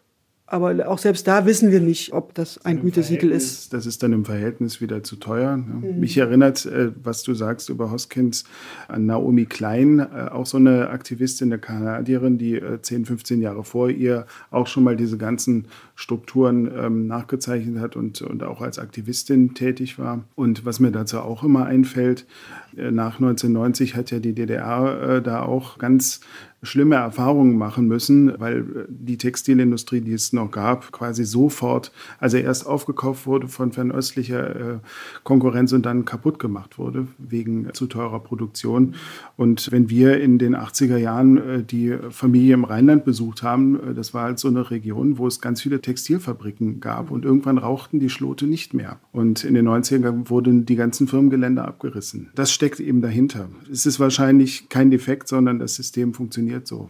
[0.53, 3.73] aber auch selbst da wissen wir nicht, ob das ein Gütesiegel ist.
[3.73, 5.57] Das ist dann im Verhältnis wieder zu teuer.
[5.57, 5.99] Mhm.
[5.99, 8.45] Mich erinnert, äh, was du sagst über Hoskins,
[8.87, 13.65] an Naomi Klein, äh, auch so eine Aktivistin, eine Kanadierin, die 10, äh, 15 Jahre
[13.65, 15.69] vor ihr auch schon mal diese ganzen
[16.03, 20.25] Strukturen ähm, nachgezeichnet hat und, und auch als Aktivistin tätig war.
[20.35, 22.27] Und was mir dazu auch immer einfällt,
[22.73, 26.21] nach 1990 hat ja die DDR da auch ganz
[26.63, 32.37] schlimme Erfahrungen machen müssen, weil äh, die Textilindustrie, die es noch gab, quasi sofort, also
[32.37, 34.79] erst aufgekauft wurde von fernöstlicher äh,
[35.25, 38.95] Konkurrenz und dann kaputt gemacht wurde wegen zu teurer Produktion.
[39.37, 44.15] Und wenn wir in den 80er Jahren äh, die Familie im Rheinland besucht haben, das
[44.15, 48.11] war halt so eine Region, wo es ganz viele Textilfabriken gab und irgendwann rauchten die
[48.11, 48.99] Schlote nicht mehr.
[49.13, 52.31] Und in den 90er wurden die ganzen Firmengelände abgerissen.
[52.35, 53.49] Das steckt eben dahinter.
[53.71, 56.89] Es ist wahrscheinlich kein Defekt, sondern das System funktioniert funktioniert so.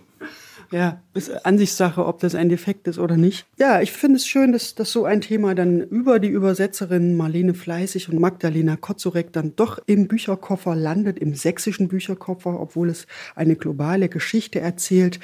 [0.70, 3.44] Ja, ist Ansichtssache, ob das ein Defekt ist oder nicht.
[3.58, 7.52] Ja, ich finde es schön, dass, dass so ein Thema dann über die Übersetzerinnen Marlene
[7.52, 13.56] Fleißig und Magdalena Kotzurek dann doch im Bücherkoffer landet, im sächsischen Bücherkoffer, obwohl es eine
[13.56, 15.20] globale Geschichte erzählt.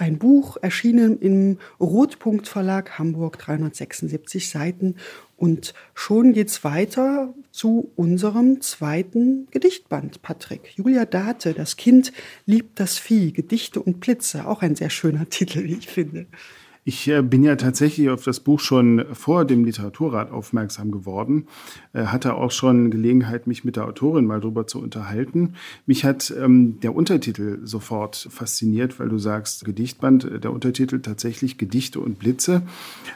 [0.00, 4.94] Ein Buch erschienen im Rotpunkt Verlag Hamburg, 376 Seiten
[5.36, 10.72] und schon geht's weiter zu unserem zweiten Gedichtband, Patrick.
[10.76, 12.14] Julia Date, das Kind
[12.46, 14.46] liebt das Vieh, Gedichte und Blitze.
[14.46, 16.24] Auch ein sehr schöner Titel, wie ich finde.
[16.90, 21.46] Ich äh, bin ja tatsächlich auf das Buch schon vor dem Literaturrat aufmerksam geworden,
[21.92, 25.54] äh, hatte auch schon Gelegenheit, mich mit der Autorin mal drüber zu unterhalten.
[25.86, 31.58] Mich hat ähm, der Untertitel sofort fasziniert, weil du sagst Gedichtband, äh, der Untertitel tatsächlich
[31.58, 32.62] Gedichte und Blitze.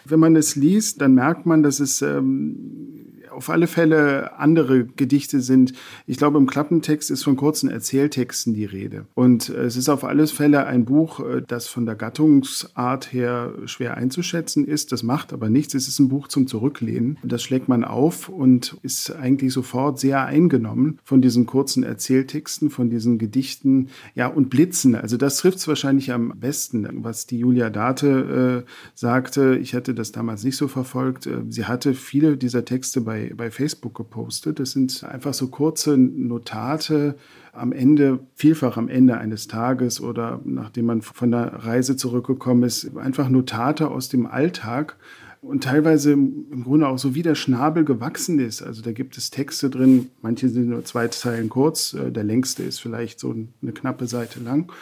[0.05, 3.04] Wenn man es liest, dann merkt man, dass es ähm,
[3.35, 5.73] auf alle Fälle andere Gedichte sind.
[6.07, 9.07] Ich glaube, im Klappentext ist von kurzen Erzähltexten die Rede.
[9.15, 13.97] Und es ist auf alle Fälle ein Buch, äh, das von der Gattungsart her schwer
[13.97, 14.93] einzuschätzen ist.
[14.93, 15.75] Das macht aber nichts.
[15.75, 17.19] Es ist ein Buch zum Zurücklehnen.
[17.23, 22.91] Das schlägt man auf und ist eigentlich sofort sehr eingenommen von diesen kurzen Erzähltexten, von
[22.91, 24.95] diesen Gedichten, ja, und Blitzen.
[24.95, 28.63] Also das trifft es wahrscheinlich am besten, was die Julia Date äh,
[28.95, 29.57] sagte.
[29.57, 31.27] Ich hatte das damals nicht so verfolgt.
[31.27, 34.59] Äh, sie hatte viele dieser Texte bei bei, Facebook gepostet.
[34.59, 37.17] Das sind einfach so kurze Notate
[37.53, 42.97] am Ende, vielfach am Ende eines Tages oder nachdem man von der Reise zurückgekommen ist,
[42.97, 44.97] einfach Notate aus dem Alltag
[45.45, 48.63] und teilweise im Grunde auch so wie der Schnabel gewachsen ist.
[48.63, 52.63] Also da gibt es Texte drin, manche sind nur zwei Zeilen kurz, äh, der längste
[52.63, 54.73] ist vielleicht so eine knappe Seite lang,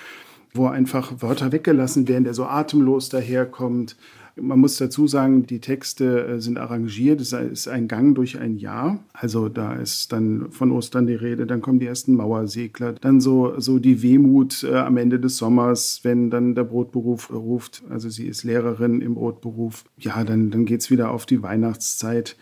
[0.55, 3.96] wo einfach Wörter weggelassen werden, der so atemlos daherkommt
[4.40, 7.20] man muss dazu sagen, die Texte äh, sind arrangiert.
[7.20, 9.04] Es ist ein Gang durch ein Jahr.
[9.12, 13.58] Also da ist dann von Ostern die Rede, dann kommen die ersten Mauersegler, dann so,
[13.60, 17.82] so die Wehmut äh, am Ende des Sommers, wenn dann der Brotberuf ruft.
[17.90, 19.84] Also sie ist Lehrerin im Brotberuf.
[19.98, 22.36] Ja, dann, dann geht es wieder auf die Weihnachtszeit.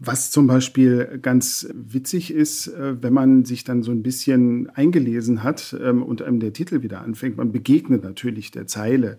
[0.00, 5.42] Was zum Beispiel ganz witzig ist, äh, wenn man sich dann so ein bisschen eingelesen
[5.42, 9.18] hat ähm, und einem der Titel wieder anfängt, man begegnet natürlich der Zeile.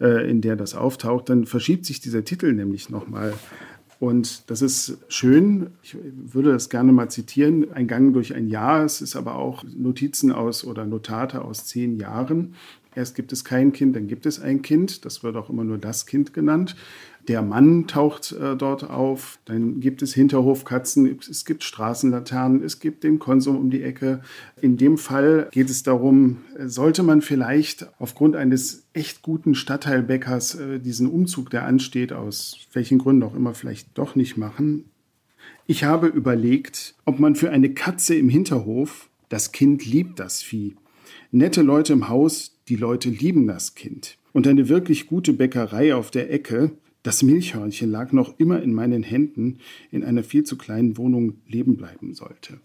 [0.00, 3.32] Äh, in der das auftaucht, dann verschiebt sich dieser Titel nämlich nochmal.
[4.00, 5.68] Und das ist schön.
[5.82, 7.72] Ich würde das gerne mal zitieren.
[7.72, 8.84] Ein Gang durch ein Jahr.
[8.84, 12.54] Es ist aber auch Notizen aus oder Notate aus zehn Jahren.
[12.96, 15.04] Erst gibt es kein Kind, dann gibt es ein Kind.
[15.04, 16.76] Das wird auch immer nur das Kind genannt.
[17.28, 19.38] Der Mann taucht äh, dort auf.
[19.46, 24.20] Dann gibt es Hinterhofkatzen, es gibt Straßenlaternen, es gibt den Konsum um die Ecke.
[24.60, 30.56] In dem Fall geht es darum, äh, sollte man vielleicht aufgrund eines echt guten Stadtteilbäckers
[30.56, 34.84] äh, diesen Umzug, der ansteht, aus welchen Gründen auch immer, vielleicht doch nicht machen.
[35.66, 40.76] Ich habe überlegt, ob man für eine Katze im Hinterhof, das Kind liebt das Vieh,
[41.32, 44.18] nette Leute im Haus, die Leute lieben das Kind.
[44.32, 46.72] Und eine wirklich gute Bäckerei auf der Ecke,
[47.04, 49.58] das Milchhörnchen lag noch immer in meinen Händen,
[49.92, 52.58] in einer viel zu kleinen Wohnung leben bleiben sollte.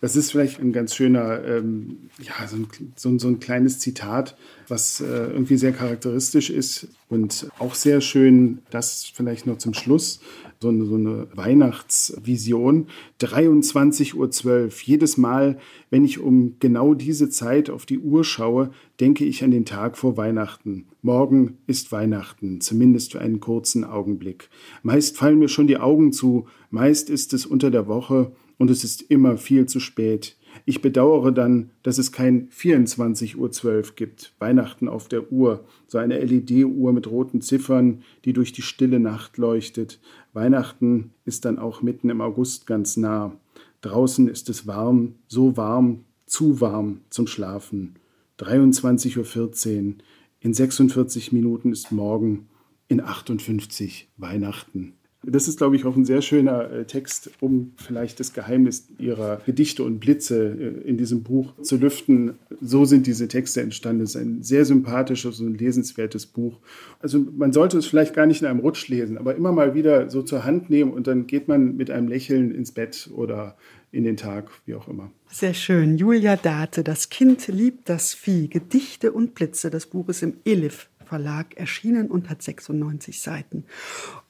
[0.00, 4.36] Das ist vielleicht ein ganz schöner, ähm, ja, so ein, so, so ein, kleines Zitat,
[4.66, 10.20] was äh, irgendwie sehr charakteristisch ist und auch sehr schön, das vielleicht noch zum Schluss,
[10.62, 12.86] so eine, so eine Weihnachtsvision.
[13.20, 14.70] 23.12 Uhr.
[14.84, 15.58] Jedes Mal,
[15.90, 18.70] wenn ich um genau diese Zeit auf die Uhr schaue,
[19.00, 20.86] denke ich an den Tag vor Weihnachten.
[21.02, 24.48] Morgen ist Weihnachten, zumindest für einen kurzen Augenblick.
[24.82, 28.84] Meist fallen mir schon die Augen zu, meist ist es unter der Woche und es
[28.84, 30.36] ist immer viel zu spät.
[30.64, 36.18] Ich bedauere dann, dass es kein 24.12 Uhr gibt, Weihnachten auf der Uhr, so eine
[36.18, 40.00] LED-Uhr mit roten Ziffern, die durch die stille Nacht leuchtet.
[40.32, 43.36] Weihnachten ist dann auch mitten im August ganz nah.
[43.80, 47.96] Draußen ist es warm, so warm, zu warm zum Schlafen.
[48.38, 49.94] 23.14 Uhr,
[50.40, 52.48] in 46 Minuten ist morgen.
[52.88, 54.94] in 58 Weihnachten.
[55.24, 59.40] Das ist, glaube ich, auch ein sehr schöner äh, Text, um vielleicht das Geheimnis ihrer
[59.46, 62.34] Gedichte und Blitze äh, in diesem Buch zu lüften.
[62.60, 64.02] So sind diese Texte entstanden.
[64.02, 66.58] Es ist ein sehr sympathisches und lesenswertes Buch.
[67.00, 70.10] Also man sollte es vielleicht gar nicht in einem Rutsch lesen, aber immer mal wieder
[70.10, 73.56] so zur Hand nehmen und dann geht man mit einem Lächeln ins Bett oder
[73.92, 75.12] in den Tag, wie auch immer.
[75.30, 75.98] Sehr schön.
[75.98, 79.70] Julia Date, Das Kind liebt das Vieh, Gedichte und Blitze.
[79.70, 83.64] Das Buch ist im Elif Verlag erschienen und hat 96 Seiten.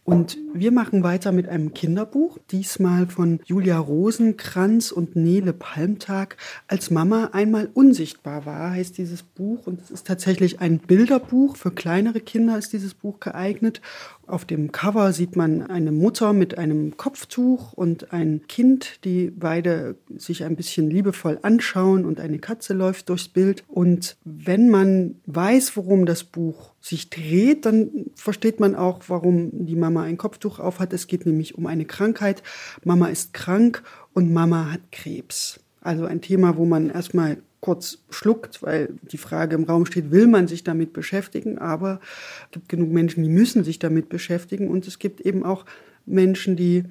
[0.05, 6.37] Und wir machen weiter mit einem Kinderbuch, diesmal von Julia Rosenkranz und Nele Palmtag.
[6.67, 9.69] Als Mama einmal unsichtbar war, heißt dieses Buch.
[9.69, 11.55] Und es ist tatsächlich ein Bilderbuch.
[11.55, 13.81] Für kleinere Kinder ist dieses Buch geeignet.
[14.27, 19.97] Auf dem Cover sieht man eine Mutter mit einem Kopftuch und ein Kind, die beide
[20.17, 23.65] sich ein bisschen liebevoll anschauen und eine Katze läuft durchs Bild.
[23.69, 29.77] Und wenn man weiß, worum das Buch sich dreht, dann versteht man auch, warum die
[29.77, 30.93] Mama ein Kopftuch auf hat.
[30.93, 32.43] Es geht nämlich um eine Krankheit.
[32.85, 33.83] Mama ist krank
[34.15, 35.61] und Mama hat Krebs.
[35.81, 40.27] Also ein Thema, wo man erstmal kurz schluckt, weil die Frage im Raum steht, will
[40.27, 41.59] man sich damit beschäftigen?
[41.59, 42.01] Aber
[42.47, 44.69] es gibt genug Menschen, die müssen sich damit beschäftigen.
[44.69, 45.65] Und es gibt eben auch
[46.05, 46.85] Menschen, die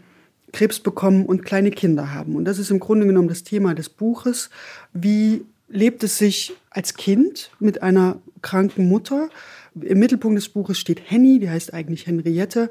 [0.53, 2.35] Krebs bekommen und kleine Kinder haben.
[2.35, 4.49] Und das ist im Grunde genommen das Thema des Buches.
[4.93, 9.29] Wie lebt es sich als Kind mit einer kranken Mutter?
[9.75, 12.69] Im Mittelpunkt des Buches steht Henny, die heißt eigentlich Henriette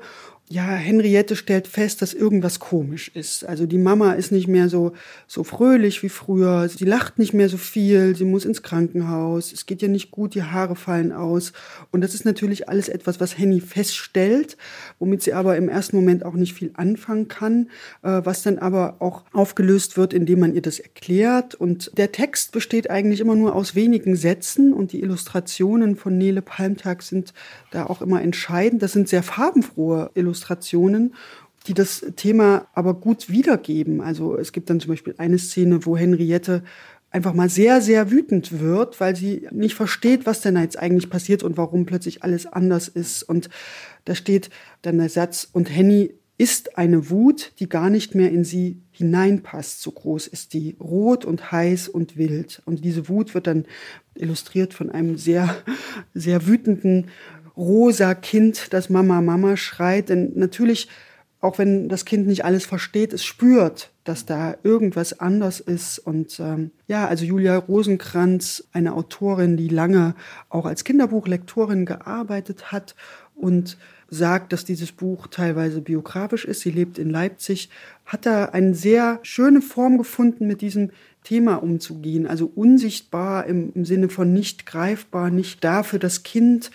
[0.53, 3.49] ja, Henriette stellt fest, dass irgendwas komisch ist.
[3.49, 4.95] Also die Mama ist nicht mehr so,
[5.29, 6.69] so fröhlich wie früher.
[6.69, 8.17] Sie lacht nicht mehr so viel.
[8.17, 9.53] Sie muss ins Krankenhaus.
[9.53, 10.35] Es geht ihr nicht gut.
[10.35, 11.53] Die Haare fallen aus.
[11.93, 14.57] Und das ist natürlich alles etwas, was Henny feststellt,
[14.99, 17.71] womit sie aber im ersten Moment auch nicht viel anfangen kann,
[18.03, 21.55] äh, was dann aber auch aufgelöst wird, indem man ihr das erklärt.
[21.55, 26.43] Und der Text besteht eigentlich immer nur aus wenigen Sätzen und die Illustrationen von Nele
[26.43, 27.35] Palmtag sind
[27.71, 28.83] da auch immer entscheidend.
[28.83, 30.40] Das sind sehr farbenfrohe Illustrationen.
[30.41, 31.15] Illustrationen,
[31.67, 34.01] die das Thema aber gut wiedergeben.
[34.01, 36.63] Also es gibt dann zum Beispiel eine Szene, wo Henriette
[37.11, 41.43] einfach mal sehr, sehr wütend wird, weil sie nicht versteht, was denn jetzt eigentlich passiert
[41.43, 43.23] und warum plötzlich alles anders ist.
[43.25, 43.51] Und
[44.05, 44.49] da steht
[44.83, 49.83] dann der Satz, und Henny ist eine Wut, die gar nicht mehr in sie hineinpasst.
[49.83, 52.63] So groß ist die, rot und heiß und wild.
[52.65, 53.67] Und diese Wut wird dann
[54.15, 55.55] illustriert von einem sehr,
[56.15, 57.09] sehr wütenden
[57.61, 60.09] rosa Kind, das Mama, Mama schreit.
[60.09, 60.89] Denn natürlich,
[61.41, 65.99] auch wenn das Kind nicht alles versteht, es spürt, dass da irgendwas anders ist.
[65.99, 70.15] Und ähm, ja, also Julia Rosenkranz, eine Autorin, die lange
[70.49, 72.97] auch als Kinderbuchlektorin gearbeitet hat
[73.35, 73.77] und
[74.09, 76.61] sagt, dass dieses Buch teilweise biografisch ist.
[76.61, 77.71] Sie lebt in Leipzig,
[78.05, 80.91] hat da eine sehr schöne Form gefunden, mit diesem
[81.23, 82.27] Thema umzugehen.
[82.27, 86.71] Also unsichtbar im, im Sinne von nicht greifbar, nicht da für das Kind,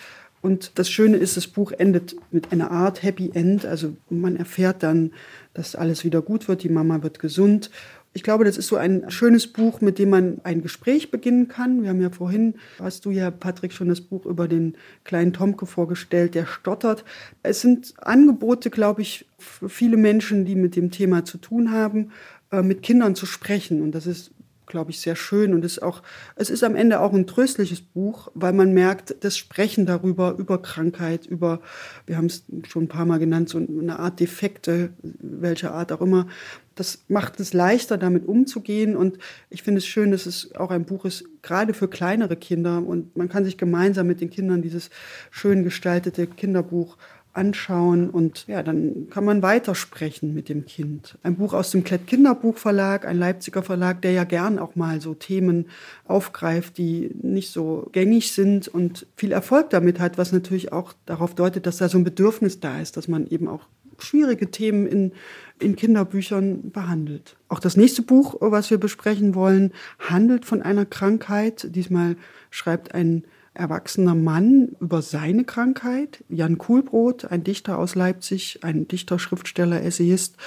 [0.46, 3.66] und das Schöne ist, das Buch endet mit einer Art Happy End.
[3.66, 5.12] Also man erfährt dann,
[5.56, 7.72] dass alles wieder gut wird, die Mama wird gesund.
[8.14, 11.82] Ich glaube, das ist so ein schönes Buch, mit dem man ein Gespräch beginnen kann.
[11.82, 15.66] Wir haben ja vorhin, hast du ja, Patrick, schon das Buch über den kleinen Tomke
[15.66, 17.06] vorgestellt, der stottert.
[17.42, 22.12] Es sind Angebote, glaube ich, für viele Menschen, die mit dem Thema zu tun haben,
[22.52, 23.82] äh, mit Kindern zu sprechen.
[23.82, 24.30] Und das ist
[24.68, 25.54] glaube ich, sehr schön.
[25.54, 26.02] Und es ist auch,
[26.36, 30.62] es ist am Ende auch ein tröstliches Buch, weil man merkt, das Sprechen darüber, über
[30.62, 31.62] Krankheit, über,
[32.06, 36.02] wir haben es schon ein paar Mal genannt, so eine Art Defekte, welche Art auch
[36.02, 36.28] immer,
[36.76, 38.96] das macht es leichter, damit umzugehen.
[38.96, 39.18] Und
[39.50, 42.84] ich finde es schön, dass es auch ein Buch ist, gerade für kleinere Kinder.
[42.86, 44.90] Und man kann sich gemeinsam mit den Kindern dieses
[45.32, 46.98] schön gestaltete Kinderbuch
[47.36, 51.18] anschauen und ja, dann kann man weitersprechen mit dem Kind.
[51.24, 55.14] Ein Buch aus dem Klett Kinderbuchverlag, ein Leipziger Verlag, der ja gern auch mal so
[55.14, 55.68] Themen
[56.06, 61.36] aufgreift, die nicht so gängig sind und viel Erfolg damit hat, was natürlich auch darauf
[61.36, 63.68] deutet, dass da so ein Bedürfnis da ist, dass man eben auch
[64.00, 65.12] schwierige Themen in,
[65.60, 67.38] in Kinderbüchern behandelt.
[67.48, 71.68] Auch das nächste Buch, was wir besprechen wollen, handelt von einer Krankheit.
[71.76, 72.18] Diesmal
[72.50, 73.24] schreibt ein
[73.56, 76.24] erwachsener Mann über seine Krankheit.
[76.30, 80.38] Jan Kuhlbrot, ein Dichter aus Leipzig, ein Dichter, Schriftsteller, Essayist.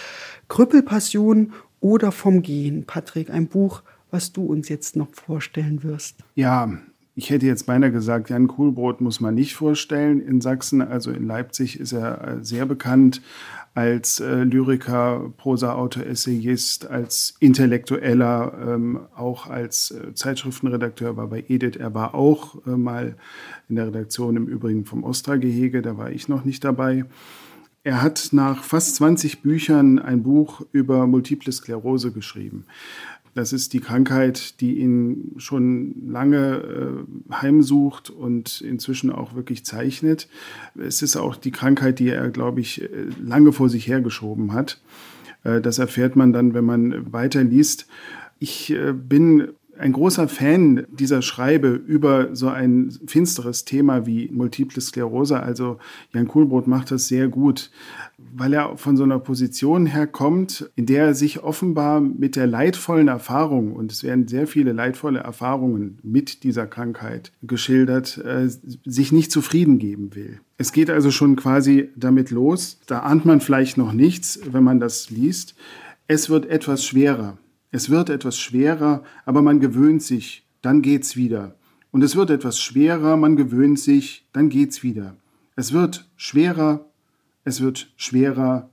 [0.48, 2.84] Krüppelpassion oder vom Gehen.
[2.84, 6.16] Patrick, ein Buch, was du uns jetzt noch vorstellen wirst.
[6.34, 6.70] Ja,
[7.18, 10.80] ich hätte jetzt beinahe gesagt, Jan Kuhlbrot muss man nicht vorstellen in Sachsen.
[10.80, 13.22] Also in Leipzig ist er äh, sehr bekannt
[13.74, 21.76] als äh, Lyriker, Prosa-Autor, Essayist, als Intellektueller, ähm, auch als äh, Zeitschriftenredakteur war bei Edith.
[21.76, 23.16] Er war auch äh, mal
[23.68, 27.04] in der Redaktion im Übrigen vom Ostra-Gehege, da war ich noch nicht dabei.
[27.84, 32.66] Er hat nach fast 20 Büchern ein Buch über Multiple Sklerose geschrieben.
[33.38, 36.56] Das ist die Krankheit, die ihn schon lange
[37.30, 40.28] äh, heimsucht und inzwischen auch wirklich zeichnet.
[40.76, 42.88] Es ist auch die Krankheit, die er, glaube ich, äh,
[43.22, 44.80] lange vor sich hergeschoben hat.
[45.44, 47.86] Äh, das erfährt man dann, wenn man weiterliest.
[48.40, 54.80] Ich äh, bin ein großer Fan dieser Schreibe über so ein finsteres Thema wie Multiple
[54.80, 55.40] Sklerose.
[55.40, 55.78] Also
[56.12, 57.70] Jan Kuhlbrot macht das sehr gut,
[58.34, 63.08] weil er von so einer Position herkommt, in der er sich offenbar mit der leidvollen
[63.08, 68.48] Erfahrung, und es werden sehr viele leidvolle Erfahrungen mit dieser Krankheit geschildert, äh,
[68.84, 70.40] sich nicht zufrieden geben will.
[70.56, 72.80] Es geht also schon quasi damit los.
[72.86, 75.54] Da ahnt man vielleicht noch nichts, wenn man das liest.
[76.08, 77.38] Es wird etwas schwerer.
[77.70, 81.54] Es wird etwas schwerer, aber man gewöhnt sich, dann geht's wieder.
[81.90, 85.16] Und es wird etwas schwerer, man gewöhnt sich, dann geht's wieder.
[85.56, 86.86] Es wird schwerer,
[87.44, 88.70] es wird schwerer,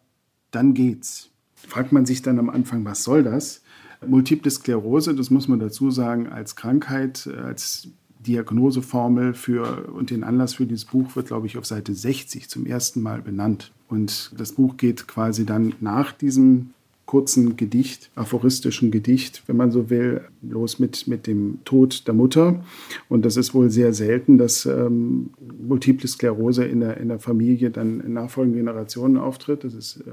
[0.51, 1.29] dann geht's.
[1.55, 3.63] Fragt man sich dann am Anfang, was soll das?
[4.05, 7.87] Multiple Sklerose, das muss man dazu sagen, als Krankheit, als
[8.19, 12.65] Diagnoseformel für und den Anlass für dieses Buch wird, glaube ich, auf Seite 60 zum
[12.65, 13.71] ersten Mal benannt.
[13.87, 16.74] Und das Buch geht quasi dann nach diesem
[17.05, 22.63] kurzen Gedicht, aphoristischen Gedicht, wenn man so will, los mit, mit dem Tod der Mutter.
[23.09, 25.29] Und das ist wohl sehr selten, dass ähm,
[25.67, 29.63] Multiple Sklerose in der, in der Familie dann in nachfolgenden Generationen auftritt.
[29.63, 30.11] Das ist äh,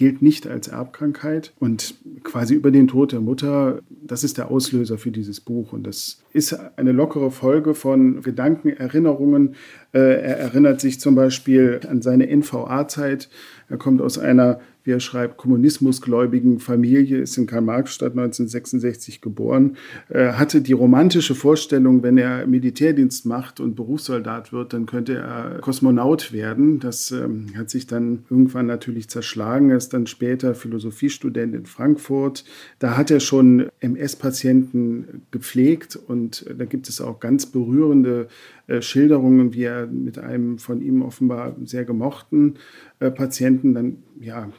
[0.00, 1.52] gilt nicht als Erbkrankheit.
[1.58, 5.74] Und quasi über den Tod der Mutter, das ist der Auslöser für dieses Buch.
[5.74, 9.56] Und das ist eine lockere Folge von Gedanken, Erinnerungen.
[9.92, 13.28] Äh, er erinnert sich zum Beispiel an seine NVA-Zeit.
[13.68, 14.60] Er kommt aus einer
[14.90, 19.76] wie er schreibt, kommunismusgläubigen Familie, ist in Karl-Marx-Stadt 1966 geboren,
[20.08, 25.58] äh, hatte die romantische Vorstellung, wenn er Militärdienst macht und Berufssoldat wird, dann könnte er
[25.60, 26.80] Kosmonaut werden.
[26.80, 29.70] Das ähm, hat sich dann irgendwann natürlich zerschlagen.
[29.70, 32.44] Er ist dann später Philosophiestudent in Frankfurt.
[32.80, 38.26] Da hat er schon MS-Patienten gepflegt und da gibt es auch ganz berührende
[38.66, 42.54] äh, Schilderungen, wie er mit einem von ihm offenbar sehr gemochten
[43.00, 44.50] äh, Patienten dann, ja,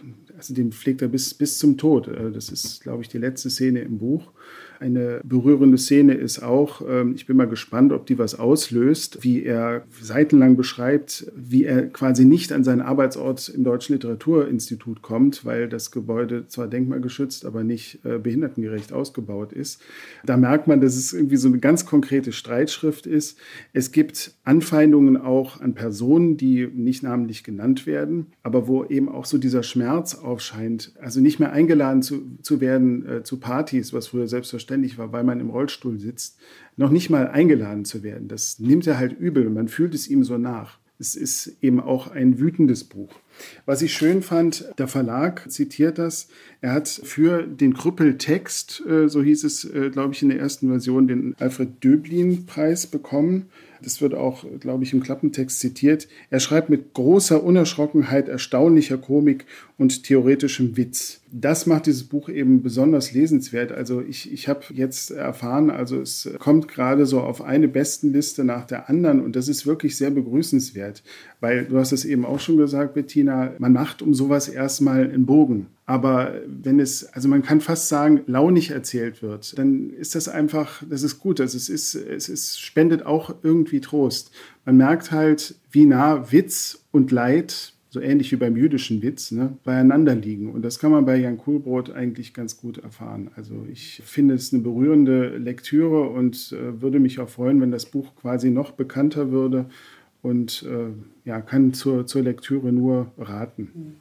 [0.42, 2.08] also den pflegt er bis, bis zum Tod.
[2.08, 4.32] Äh, das ist, glaube ich, die letzte Szene im Buch.
[4.82, 9.43] Eine berührende Szene ist auch, ähm, ich bin mal gespannt, ob die was auslöst, wie
[9.43, 15.69] er seitenlang beschreibt, wie er quasi nicht an seinen Arbeitsort im Deutschen Literaturinstitut kommt, weil
[15.69, 19.84] das Gebäude zwar denkmalgeschützt, aber nicht äh, behindertengerecht ausgebaut ist.
[20.25, 23.38] Da merkt man, dass es irgendwie so eine ganz konkrete Streitschrift ist.
[23.73, 29.25] Es gibt Anfeindungen auch an Personen, die nicht namentlich genannt werden, aber wo eben auch
[29.25, 34.07] so dieser Schmerz aufscheint, also nicht mehr eingeladen zu, zu werden äh, zu Partys, was
[34.07, 36.38] früher selbstverständlich selbstverständlich war, weil man im Rollstuhl sitzt,
[36.78, 38.28] noch nicht mal eingeladen zu werden.
[38.28, 40.80] Das nimmt er halt übel und man fühlt es ihm so nach.
[40.97, 43.13] Es ist eben auch ein wütendes Buch.
[43.65, 46.27] Was ich schön fand, der Verlag zitiert das.
[46.61, 50.69] Er hat für den Krüppeltext, äh, so hieß es, äh, glaube ich, in der ersten
[50.69, 53.47] Version, den Alfred Döblin-Preis bekommen
[53.84, 59.45] das wird auch, glaube ich, im Klappentext zitiert, er schreibt mit großer Unerschrockenheit, erstaunlicher Komik
[59.77, 61.21] und theoretischem Witz.
[61.32, 63.71] Das macht dieses Buch eben besonders lesenswert.
[63.71, 68.65] Also ich, ich habe jetzt erfahren, also es kommt gerade so auf eine Bestenliste nach
[68.65, 71.03] der anderen und das ist wirklich sehr begrüßenswert,
[71.39, 75.26] weil du hast es eben auch schon gesagt, Bettina, man macht um sowas erstmal einen
[75.26, 75.67] Bogen.
[75.86, 80.82] Aber wenn es, also man kann fast sagen, launig erzählt wird, dann ist das einfach,
[80.89, 81.41] das ist gut.
[81.41, 84.32] Also es ist, es ist, spendet auch irgendwie Trost.
[84.65, 89.57] Man merkt halt, wie nah Witz und Leid, so ähnlich wie beim jüdischen Witz, ne,
[89.65, 90.49] beieinander liegen.
[90.53, 93.30] Und das kann man bei Jan Kuhlbrot eigentlich ganz gut erfahren.
[93.36, 97.86] Also ich finde es eine berührende Lektüre und äh, würde mich auch freuen, wenn das
[97.86, 99.65] Buch quasi noch bekannter würde
[100.22, 100.93] und äh,
[101.28, 103.97] ja, kann zur, zur Lektüre nur raten.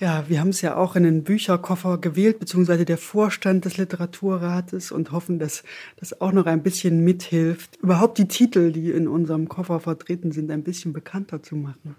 [0.00, 4.92] Ja, wir haben es ja auch in den Bücherkoffer gewählt, beziehungsweise der Vorstand des Literaturrates
[4.92, 5.62] und hoffen, dass
[5.96, 10.50] das auch noch ein bisschen mithilft, überhaupt die Titel, die in unserem Koffer vertreten sind,
[10.50, 11.96] ein bisschen bekannter zu machen.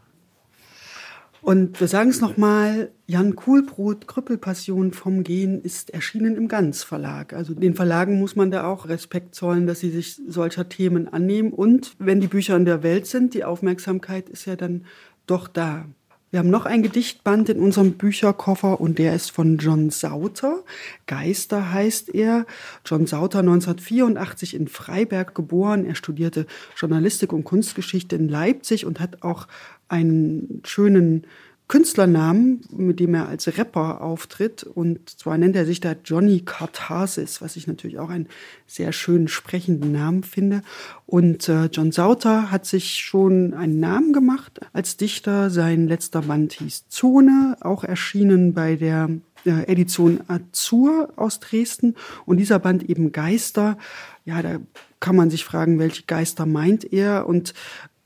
[1.41, 7.33] Und wir sagen es nochmal, Jan Kuhlbrot, Krüppelpassion vom Gehen, ist erschienen im Ganz Verlag.
[7.33, 11.51] Also den Verlagen muss man da auch Respekt zollen, dass sie sich solcher Themen annehmen.
[11.51, 14.85] Und wenn die Bücher in der Welt sind, die Aufmerksamkeit ist ja dann
[15.25, 15.85] doch da.
[16.31, 20.63] Wir haben noch ein Gedichtband in unserem Bücherkoffer und der ist von John Sauter.
[21.05, 22.45] Geister heißt er.
[22.85, 25.85] John Sauter 1984 in Freiberg geboren.
[25.85, 26.45] Er studierte
[26.77, 29.47] Journalistik und Kunstgeschichte in Leipzig und hat auch
[29.91, 31.25] einen schönen
[31.71, 34.63] Künstlernamen, mit dem er als Rapper auftritt.
[34.63, 38.27] Und zwar nennt er sich da Johnny Katharsis, was ich natürlich auch einen
[38.67, 40.63] sehr schönen sprechenden Namen finde.
[41.05, 45.49] Und äh, John Sauter hat sich schon einen Namen gemacht als Dichter.
[45.49, 49.09] Sein letzter Band hieß Zone, auch erschienen bei der
[49.45, 51.95] äh, Edition Azur aus Dresden.
[52.25, 53.77] Und dieser Band eben Geister.
[54.25, 54.59] Ja, da
[54.99, 57.27] kann man sich fragen, welche Geister meint er?
[57.27, 57.53] Und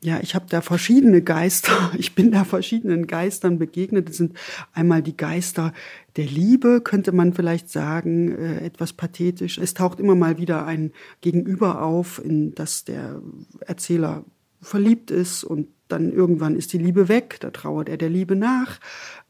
[0.05, 1.91] ja, ich habe da verschiedene Geister.
[1.97, 4.09] Ich bin da verschiedenen Geistern begegnet.
[4.09, 4.37] Es sind
[4.73, 5.73] einmal die Geister
[6.15, 9.57] der Liebe, könnte man vielleicht sagen, äh, etwas pathetisch.
[9.57, 10.91] Es taucht immer mal wieder ein
[11.21, 13.21] Gegenüber auf, in das der
[13.61, 14.23] Erzähler
[14.61, 18.79] verliebt ist und dann irgendwann ist die Liebe weg, da trauert er der Liebe nach.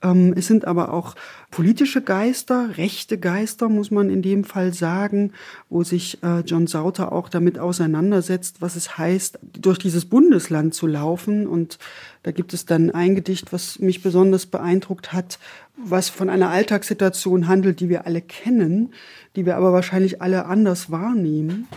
[0.02, 1.16] Ähm, es sind aber auch
[1.52, 5.34] politische Geister, rechte Geister, muss man in dem Fall sagen,
[5.70, 10.88] wo sich äh, John Sauter auch damit auseinandersetzt, was es heißt, durch dieses Bundesland zu
[10.88, 11.48] laufen.
[11.48, 11.78] Und
[12.24, 15.40] da gibt es dann ein Gedicht, was mich besonders beeindruckt hat,
[15.76, 18.94] was von einer Alltagssituation handelt, die wir alle kennen,
[19.36, 21.68] die wir aber wahrscheinlich alle anders wahrnehmen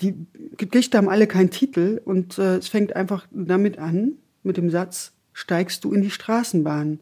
[0.00, 0.14] die
[0.56, 5.12] Gedichte haben alle keinen Titel und äh, es fängt einfach damit an, mit dem Satz,
[5.32, 7.00] steigst du in die Straßenbahn,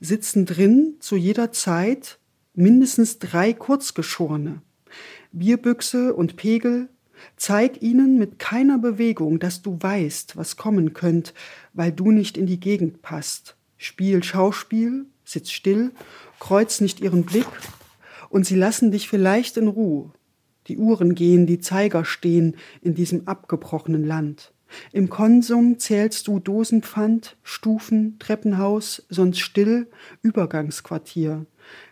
[0.00, 2.18] sitzen drin zu jeder Zeit
[2.54, 4.62] mindestens drei Kurzgeschorene.
[5.32, 6.88] Bierbüchse und Pegel,
[7.36, 11.34] zeig ihnen mit keiner Bewegung, dass du weißt, was kommen könnt,
[11.72, 13.56] weil du nicht in die Gegend passt.
[13.76, 15.90] Spiel Schauspiel, sitz still,
[16.38, 17.46] kreuz nicht ihren Blick,
[18.30, 20.10] und sie lassen dich vielleicht in Ruhe.
[20.66, 24.52] Die Uhren gehen, die Zeiger stehen in diesem abgebrochenen Land.
[24.92, 29.88] Im Konsum zählst du Dosenpfand, Stufen, Treppenhaus, sonst still,
[30.22, 31.46] Übergangsquartier.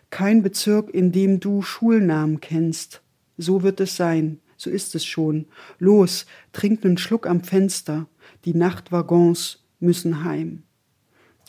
[0.09, 3.01] Kein Bezirk, in dem du Schulnamen kennst.
[3.37, 5.45] So wird es sein, so ist es schon.
[5.79, 8.07] Los, trink nen Schluck am Fenster.
[8.45, 10.63] Die Nachtwaggons müssen heim.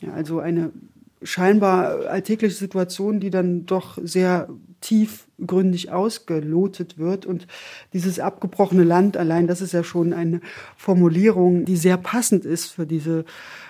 [0.01, 0.71] Ja, also eine
[1.21, 4.49] scheinbar alltägliche Situation, die dann doch sehr
[4.81, 7.25] tiefgründig ausgelotet wird.
[7.25, 7.47] Und
[7.93, 10.41] dieses abgebrochene Land allein, das ist ja schon eine
[10.77, 13.25] Formulierung, die sehr passend ist für diese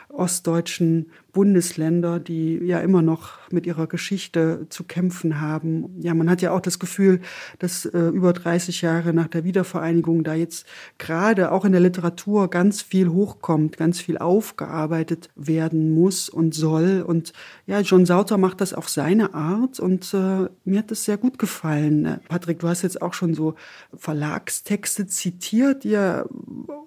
[0.10, 5.99] ostdeutschen Bundesländer, die ja immer noch mit ihrer Geschichte zu kämpfen haben.
[5.99, 7.19] Ja, man hat ja auch das Gefühl,
[7.59, 10.65] dass äh, über 30 Jahre nach der Wiedervereinigung da jetzt
[10.97, 17.03] gerade auch in der Literatur ganz viel hochkommt, ganz viel aufgearbeitet werden muss und soll.
[17.05, 17.33] Und
[17.67, 21.38] ja, John Sauter macht das auf seine Art und äh, mir hat das sehr gut
[21.38, 22.21] gefallen.
[22.29, 23.55] Patrick, du hast jetzt auch schon so
[23.93, 26.23] Verlagstexte zitiert, die ja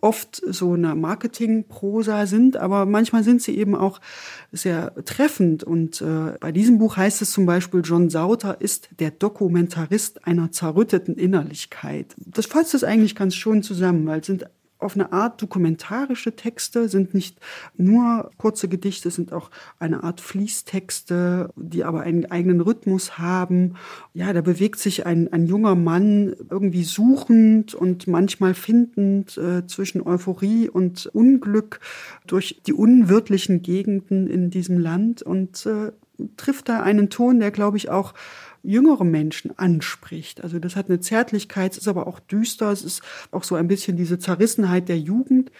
[0.00, 4.00] oft so eine Marketingprosa sind, aber manchmal sind sie eben auch
[4.52, 5.64] sehr treffend.
[5.64, 10.50] Und äh, bei diesem Buch heißt es zum Beispiel, John Sauter ist der Dokumentarist einer
[10.52, 12.14] zerrütteten Innerlichkeit.
[12.18, 14.46] Das fasst es eigentlich ganz schön zusammen, weil es sind
[14.78, 17.38] auf eine Art dokumentarische Texte, sind nicht
[17.76, 23.74] nur kurze Gedichte, sind auch eine Art Fließtexte, die aber einen eigenen Rhythmus haben.
[24.14, 30.00] Ja, da bewegt sich ein, ein junger Mann irgendwie suchend und manchmal findend äh, zwischen
[30.06, 31.80] Euphorie und Unglück
[32.26, 35.92] durch die unwirtlichen Gegenden in diesem Land und äh,
[36.36, 38.14] trifft da einen Ton, der, glaube ich, auch
[38.62, 40.42] jüngere Menschen anspricht.
[40.42, 43.68] Also das hat eine Zärtlichkeit, es ist aber auch düster, es ist auch so ein
[43.68, 45.50] bisschen diese Zerrissenheit der Jugend,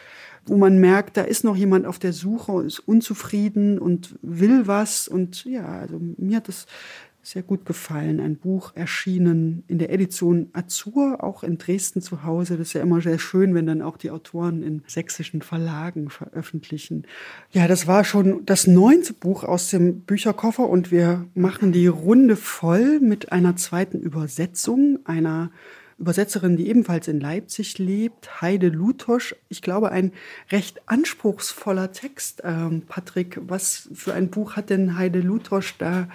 [0.47, 5.09] wo man merkt, da ist noch jemand auf der Suche, ist unzufrieden und will was.
[5.09, 6.67] Und ja, also mir hat das
[7.29, 8.21] sehr gut gefallen.
[8.21, 12.57] Ein Buch erschienen in der Edition Azur, auch in Dresden zu Hause.
[12.57, 17.07] Das ist ja immer sehr schön, wenn dann auch die Autoren in sächsischen Verlagen veröffentlichen.
[17.51, 22.35] Ja, das war schon das neunte Buch aus dem Bücherkoffer und wir machen die Runde
[22.35, 25.51] voll mit einer zweiten Übersetzung einer
[25.99, 29.35] Übersetzerin, die ebenfalls in Leipzig lebt, Heide Lutosch.
[29.49, 30.13] Ich glaube, ein
[30.51, 32.43] recht anspruchsvoller Text.
[32.45, 36.09] Ähm, Patrick, was für ein Buch hat denn Heide Lutosch da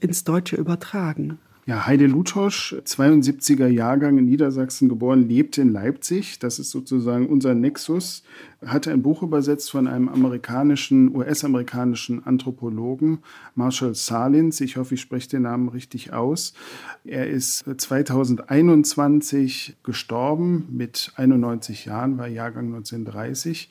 [0.00, 1.38] ins Deutsche übertragen?
[1.70, 6.40] Ja, Heide Lutosch, 72er Jahrgang in Niedersachsen geboren, lebt in Leipzig.
[6.40, 8.24] Das ist sozusagen unser Nexus.
[8.66, 13.20] Hat ein Buch übersetzt von einem amerikanischen, US-amerikanischen Anthropologen,
[13.54, 14.60] Marshall Salins.
[14.60, 16.54] Ich hoffe, ich spreche den Namen richtig aus.
[17.04, 23.70] Er ist 2021 gestorben mit 91 Jahren, war Jahrgang 1930.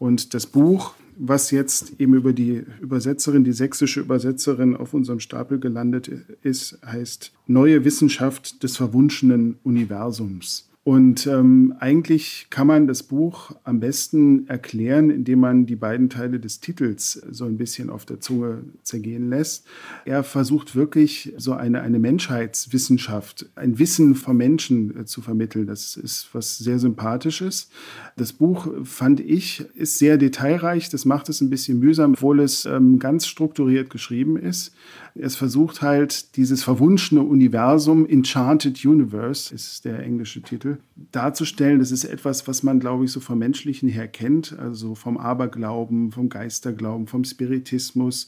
[0.00, 5.58] Und das Buch was jetzt eben über die Übersetzerin, die sächsische Übersetzerin auf unserem Stapel
[5.58, 6.10] gelandet
[6.42, 10.68] ist, heißt Neue Wissenschaft des verwunschenen Universums.
[10.86, 16.38] Und ähm, eigentlich kann man das Buch am besten erklären, indem man die beiden Teile
[16.38, 19.66] des Titels so ein bisschen auf der Zunge zergehen lässt.
[20.04, 25.66] Er versucht wirklich so eine, eine Menschheitswissenschaft, ein Wissen vom Menschen äh, zu vermitteln.
[25.66, 27.68] Das ist was sehr Sympathisches.
[28.16, 30.88] Das Buch, fand ich, ist sehr detailreich.
[30.88, 34.72] Das macht es ein bisschen mühsam, obwohl es ähm, ganz strukturiert geschrieben ist.
[35.18, 40.78] Es versucht halt dieses verwunschene Universum, Enchanted Universe ist der englische Titel,
[41.12, 41.78] darzustellen.
[41.78, 46.12] Das ist etwas, was man, glaube ich, so vom Menschlichen her kennt, also vom Aberglauben,
[46.12, 48.26] vom Geisterglauben, vom Spiritismus.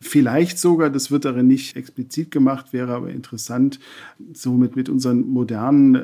[0.00, 3.78] Vielleicht sogar, das wird darin nicht explizit gemacht, wäre aber interessant,
[4.32, 5.96] somit mit unseren modernen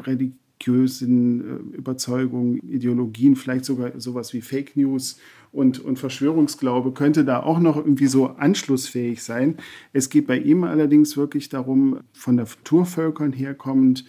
[0.59, 5.19] religiösen äh, Überzeugungen, Ideologien, vielleicht sogar sowas wie Fake News
[5.53, 9.57] und, und Verschwörungsglaube könnte da auch noch irgendwie so anschlussfähig sein.
[9.93, 14.05] Es geht bei ihm allerdings wirklich darum, von der Naturvölkern herkommend,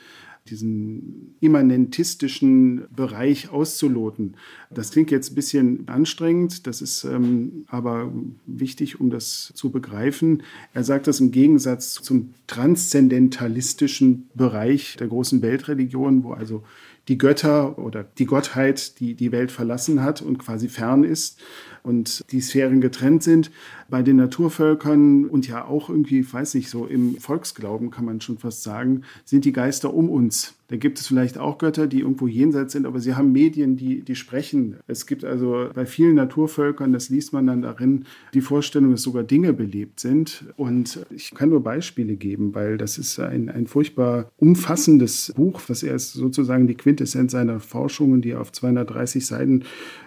[0.49, 4.35] diesen immanentistischen Bereich auszuloten.
[4.69, 8.11] Das klingt jetzt ein bisschen anstrengend, das ist ähm, aber
[8.45, 10.43] wichtig, um das zu begreifen.
[10.73, 16.63] Er sagt das im Gegensatz zum transzendentalistischen Bereich der großen Weltreligion, wo also
[17.07, 21.41] die Götter oder die Gottheit, die die Welt verlassen hat und quasi fern ist
[21.83, 23.51] und die Sphären getrennt sind.
[23.89, 28.37] Bei den Naturvölkern und ja auch irgendwie, weiß nicht, so im Volksglauben kann man schon
[28.37, 30.55] fast sagen, sind die Geister um uns.
[30.69, 34.01] Da gibt es vielleicht auch Götter, die irgendwo jenseits sind, aber sie haben Medien, die,
[34.01, 34.75] die sprechen.
[34.85, 38.05] Es gibt also bei vielen Naturvölkern, das liest man dann darin,
[38.35, 40.45] die Vorstellung, dass sogar Dinge belebt sind.
[40.57, 45.81] Und ich kann nur Beispiele geben, weil das ist ein, ein furchtbar umfassendes Buch, was
[45.81, 49.63] er sozusagen die Quintessenz seiner Forschungen, die er auf 230 Seiten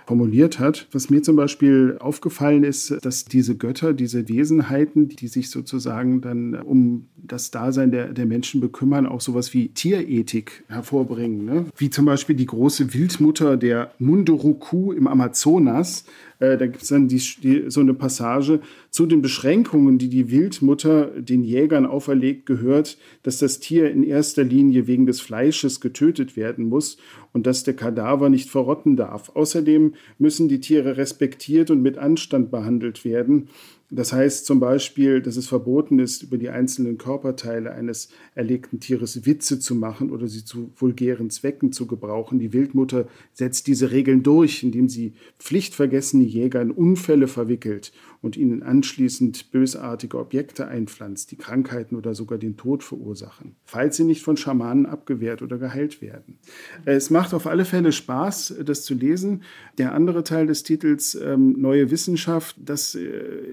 [0.07, 0.87] formuliert hat.
[0.93, 1.62] Was mir zum Beispiel
[1.99, 8.13] aufgefallen ist, dass diese Götter, diese Wesenheiten, die sich sozusagen dann um das Dasein der,
[8.13, 11.45] der Menschen bekümmern, auch sowas wie Tierethik hervorbringen.
[11.45, 11.67] Ne?
[11.77, 16.05] Wie zum Beispiel die große Wildmutter der Munduruku im Amazonas,
[16.43, 20.31] äh, da gibt es dann die, die, so eine Passage zu den Beschränkungen, die die
[20.31, 26.37] Wildmutter den Jägern auferlegt, gehört, dass das Tier in erster Linie wegen des Fleisches getötet
[26.37, 26.97] werden muss
[27.33, 29.31] und dass der Kadaver nicht verrotten darf.
[29.37, 33.49] Außerdem müssen die Tiere respektiert und mit Anstand behandelt werden.
[33.95, 39.27] Das heißt zum Beispiel, dass es verboten ist, über die einzelnen Körperteile eines erlegten Tieres
[39.27, 42.39] Witze zu machen oder sie zu vulgären Zwecken zu gebrauchen.
[42.39, 47.93] Die Wildmutter setzt diese Regeln durch, indem sie pflichtvergessene Jäger in Unfälle verwickelt
[48.23, 54.05] und ihnen anschließend bösartige Objekte einpflanzt, die Krankheiten oder sogar den Tod verursachen, falls sie
[54.05, 56.39] nicht von Schamanen abgewehrt oder geheilt werden.
[56.85, 59.43] Es macht auf alle Fälle Spaß, das zu lesen.
[59.77, 63.01] Der andere Teil des Titels, ähm, Neue Wissenschaft, das äh,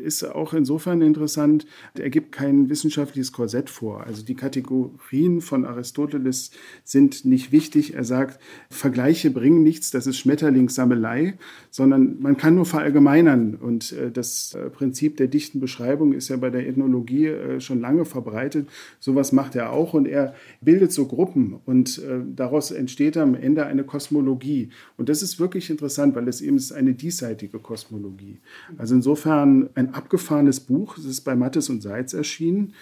[0.03, 1.65] ist auch insofern interessant,
[1.95, 4.03] er gibt kein wissenschaftliches Korsett vor.
[4.05, 6.51] Also die Kategorien von Aristoteles
[6.83, 7.95] sind nicht wichtig.
[7.95, 8.39] Er sagt,
[8.69, 11.39] Vergleiche bringen nichts, das ist Schmetterlingssammelei,
[11.71, 13.55] sondern man kann nur verallgemeinern.
[13.55, 18.05] Und äh, das Prinzip der dichten Beschreibung ist ja bei der Ethnologie äh, schon lange
[18.05, 18.67] verbreitet.
[18.99, 22.01] Sowas macht er auch und er bildet so Gruppen und
[22.35, 24.69] daraus entsteht am Ende eine Kosmologie.
[24.97, 28.39] Und das ist wirklich interessant, weil es eben ist eine diesseitige Kosmologie.
[28.77, 30.97] Also insofern ein abgefahren abgefahrenes Buch.
[30.97, 32.73] Es ist bei Mattes und Seitz erschienen.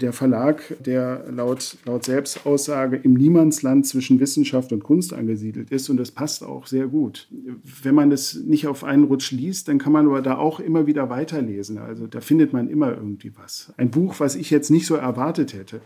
[0.00, 5.90] Der Verlag, der laut, laut Selbstaussage im Niemandsland zwischen Wissenschaft und Kunst angesiedelt ist.
[5.90, 7.28] Und das passt auch sehr gut.
[7.82, 10.86] Wenn man das nicht auf einen Rutsch liest, dann kann man aber da auch immer
[10.86, 11.78] wieder weiterlesen.
[11.78, 13.72] Also da findet man immer irgendwie was.
[13.76, 15.80] Ein Buch, was ich jetzt nicht so erwartet hätte.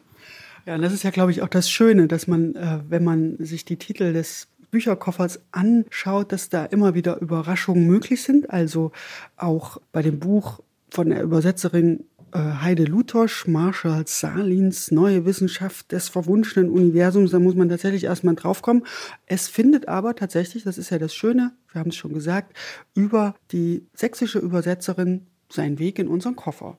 [0.66, 3.36] Ja, und das ist ja, glaube ich, auch das Schöne, dass man, äh, wenn man
[3.38, 8.50] sich die Titel des Bücherkoffers anschaut, dass da immer wieder Überraschungen möglich sind.
[8.50, 8.92] Also
[9.36, 12.04] auch bei dem Buch von der Übersetzerin
[12.36, 17.30] Heide Lutosch, Marshall Salins Neue Wissenschaft des verwunschenen Universums.
[17.30, 18.84] Da muss man tatsächlich erstmal draufkommen.
[19.26, 22.54] Es findet aber tatsächlich, das ist ja das Schöne, wir haben es schon gesagt,
[22.94, 26.76] über die sächsische Übersetzerin seinen Weg in unseren Koffer.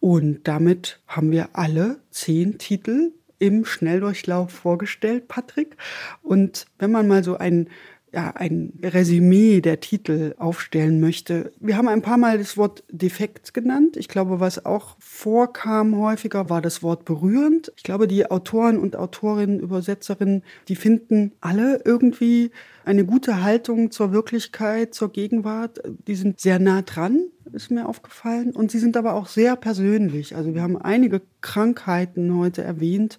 [0.00, 5.76] Und damit haben wir alle zehn Titel im Schnelldurchlauf vorgestellt, Patrick.
[6.22, 7.68] Und wenn man mal so einen
[8.14, 11.52] ja, ein Resümee der Titel aufstellen möchte.
[11.58, 13.96] Wir haben ein paar Mal das Wort defekt genannt.
[13.96, 17.72] Ich glaube, was auch vorkam häufiger, war das Wort berührend.
[17.76, 22.52] Ich glaube, die Autoren und Autorinnen, Übersetzerinnen, die finden alle irgendwie
[22.84, 25.80] eine gute Haltung zur Wirklichkeit, zur Gegenwart.
[26.06, 28.50] Die sind sehr nah dran, ist mir aufgefallen.
[28.50, 30.36] Und sie sind aber auch sehr persönlich.
[30.36, 33.18] Also wir haben einige Krankheiten heute erwähnt,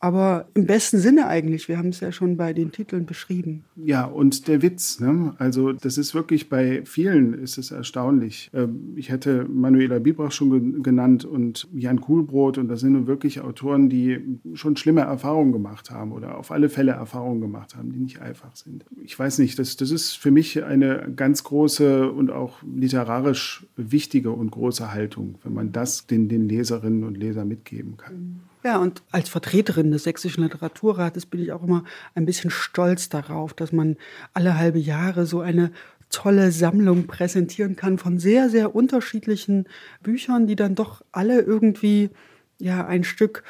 [0.00, 1.68] aber im besten Sinne eigentlich.
[1.68, 3.64] Wir haben es ja schon bei den Titeln beschrieben.
[3.76, 5.34] Ja, und der Witz, ne?
[5.38, 8.50] also das ist wirklich bei vielen ist es erstaunlich.
[8.54, 13.40] Ähm, ich hätte Manuela Biebrach schon genannt und Jan Kuhlbrot und das sind nun wirklich
[13.40, 17.98] Autoren, die schon schlimme Erfahrungen gemacht haben oder auf alle Fälle Erfahrungen gemacht haben, die
[17.98, 18.84] nicht einfach sind.
[19.02, 24.30] Ich weiß nicht, das, das ist für mich eine ganz große und auch literarisch wichtige
[24.30, 28.40] und große Haltung, wenn man das den, den Leserinnen und Lesern mitgeben kann.
[28.64, 33.54] Ja, und als Vertreterin des Sächsischen Literaturrates bin ich auch immer ein bisschen stolz darauf,
[33.54, 33.96] dass man
[34.32, 35.70] alle halbe Jahre so eine
[36.10, 39.66] tolle Sammlung präsentieren kann von sehr, sehr unterschiedlichen
[40.02, 42.10] Büchern, die dann doch alle irgendwie
[42.58, 43.42] ja ein Stück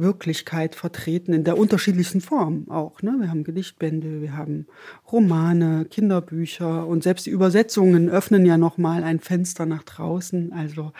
[0.00, 3.02] Wirklichkeit vertreten, in der unterschiedlichsten Form auch.
[3.02, 3.16] Ne?
[3.20, 4.66] Wir haben Gedichtbände, wir haben
[5.10, 10.52] Romane, Kinderbücher und selbst die Übersetzungen öffnen ja nochmal ein Fenster nach draußen.
[10.52, 10.92] Also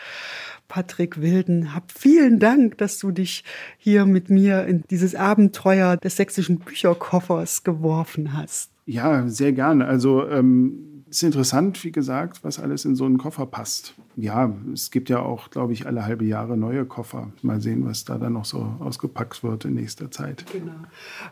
[0.67, 3.43] Patrick Wilden, hab vielen Dank, dass du dich
[3.77, 8.71] hier mit mir in dieses Abenteuer des sächsischen Bücherkoffers geworfen hast.
[8.85, 9.85] Ja, sehr gerne.
[9.85, 14.91] Also ähm, ist interessant, wie gesagt, was alles in so einen Koffer passt ja, es
[14.91, 17.31] gibt ja auch, glaube ich, alle halbe Jahre neue Koffer.
[17.41, 20.45] Mal sehen, was da dann noch so ausgepackt wird in nächster Zeit.
[20.51, 20.73] Genau.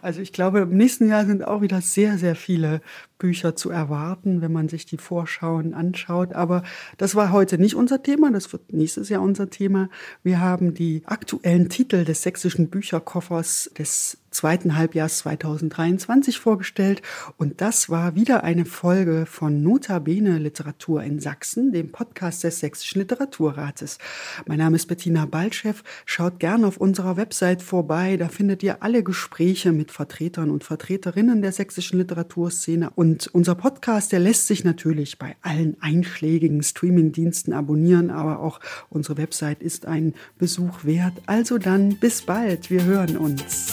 [0.02, 2.82] Also ich glaube, im nächsten Jahr sind auch wieder sehr, sehr viele
[3.20, 6.34] Bücher zu erwarten, wenn man sich die Vorschauen anschaut.
[6.34, 6.64] Aber
[6.98, 9.90] das war heute nicht unser Thema, das wird nächstes Jahr unser Thema.
[10.24, 17.02] Wir haben die aktuellen Titel des sächsischen Bücherkoffers des zweiten Halbjahrs 2023 vorgestellt.
[17.38, 22.60] Und das war wieder eine Folge von Nota Bene Literatur in Sachsen, dem Podcast des
[22.60, 23.98] Sächsischen Literaturrates.
[24.46, 25.76] Mein Name ist Bettina Baltschew.
[26.06, 28.18] Schaut gerne auf unserer Website vorbei.
[28.18, 32.92] Da findet ihr alle Gespräche mit Vertretern und Vertreterinnen der sächsischen Literaturszene.
[33.10, 39.18] Und unser Podcast, der lässt sich natürlich bei allen einschlägigen Streamingdiensten abonnieren, aber auch unsere
[39.18, 41.14] Website ist ein Besuch wert.
[41.26, 42.70] Also dann bis bald.
[42.70, 43.72] Wir hören uns.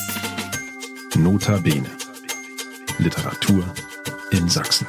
[1.19, 1.85] Nota Bene.
[2.99, 3.63] Literatur
[4.31, 4.87] in Sachsen.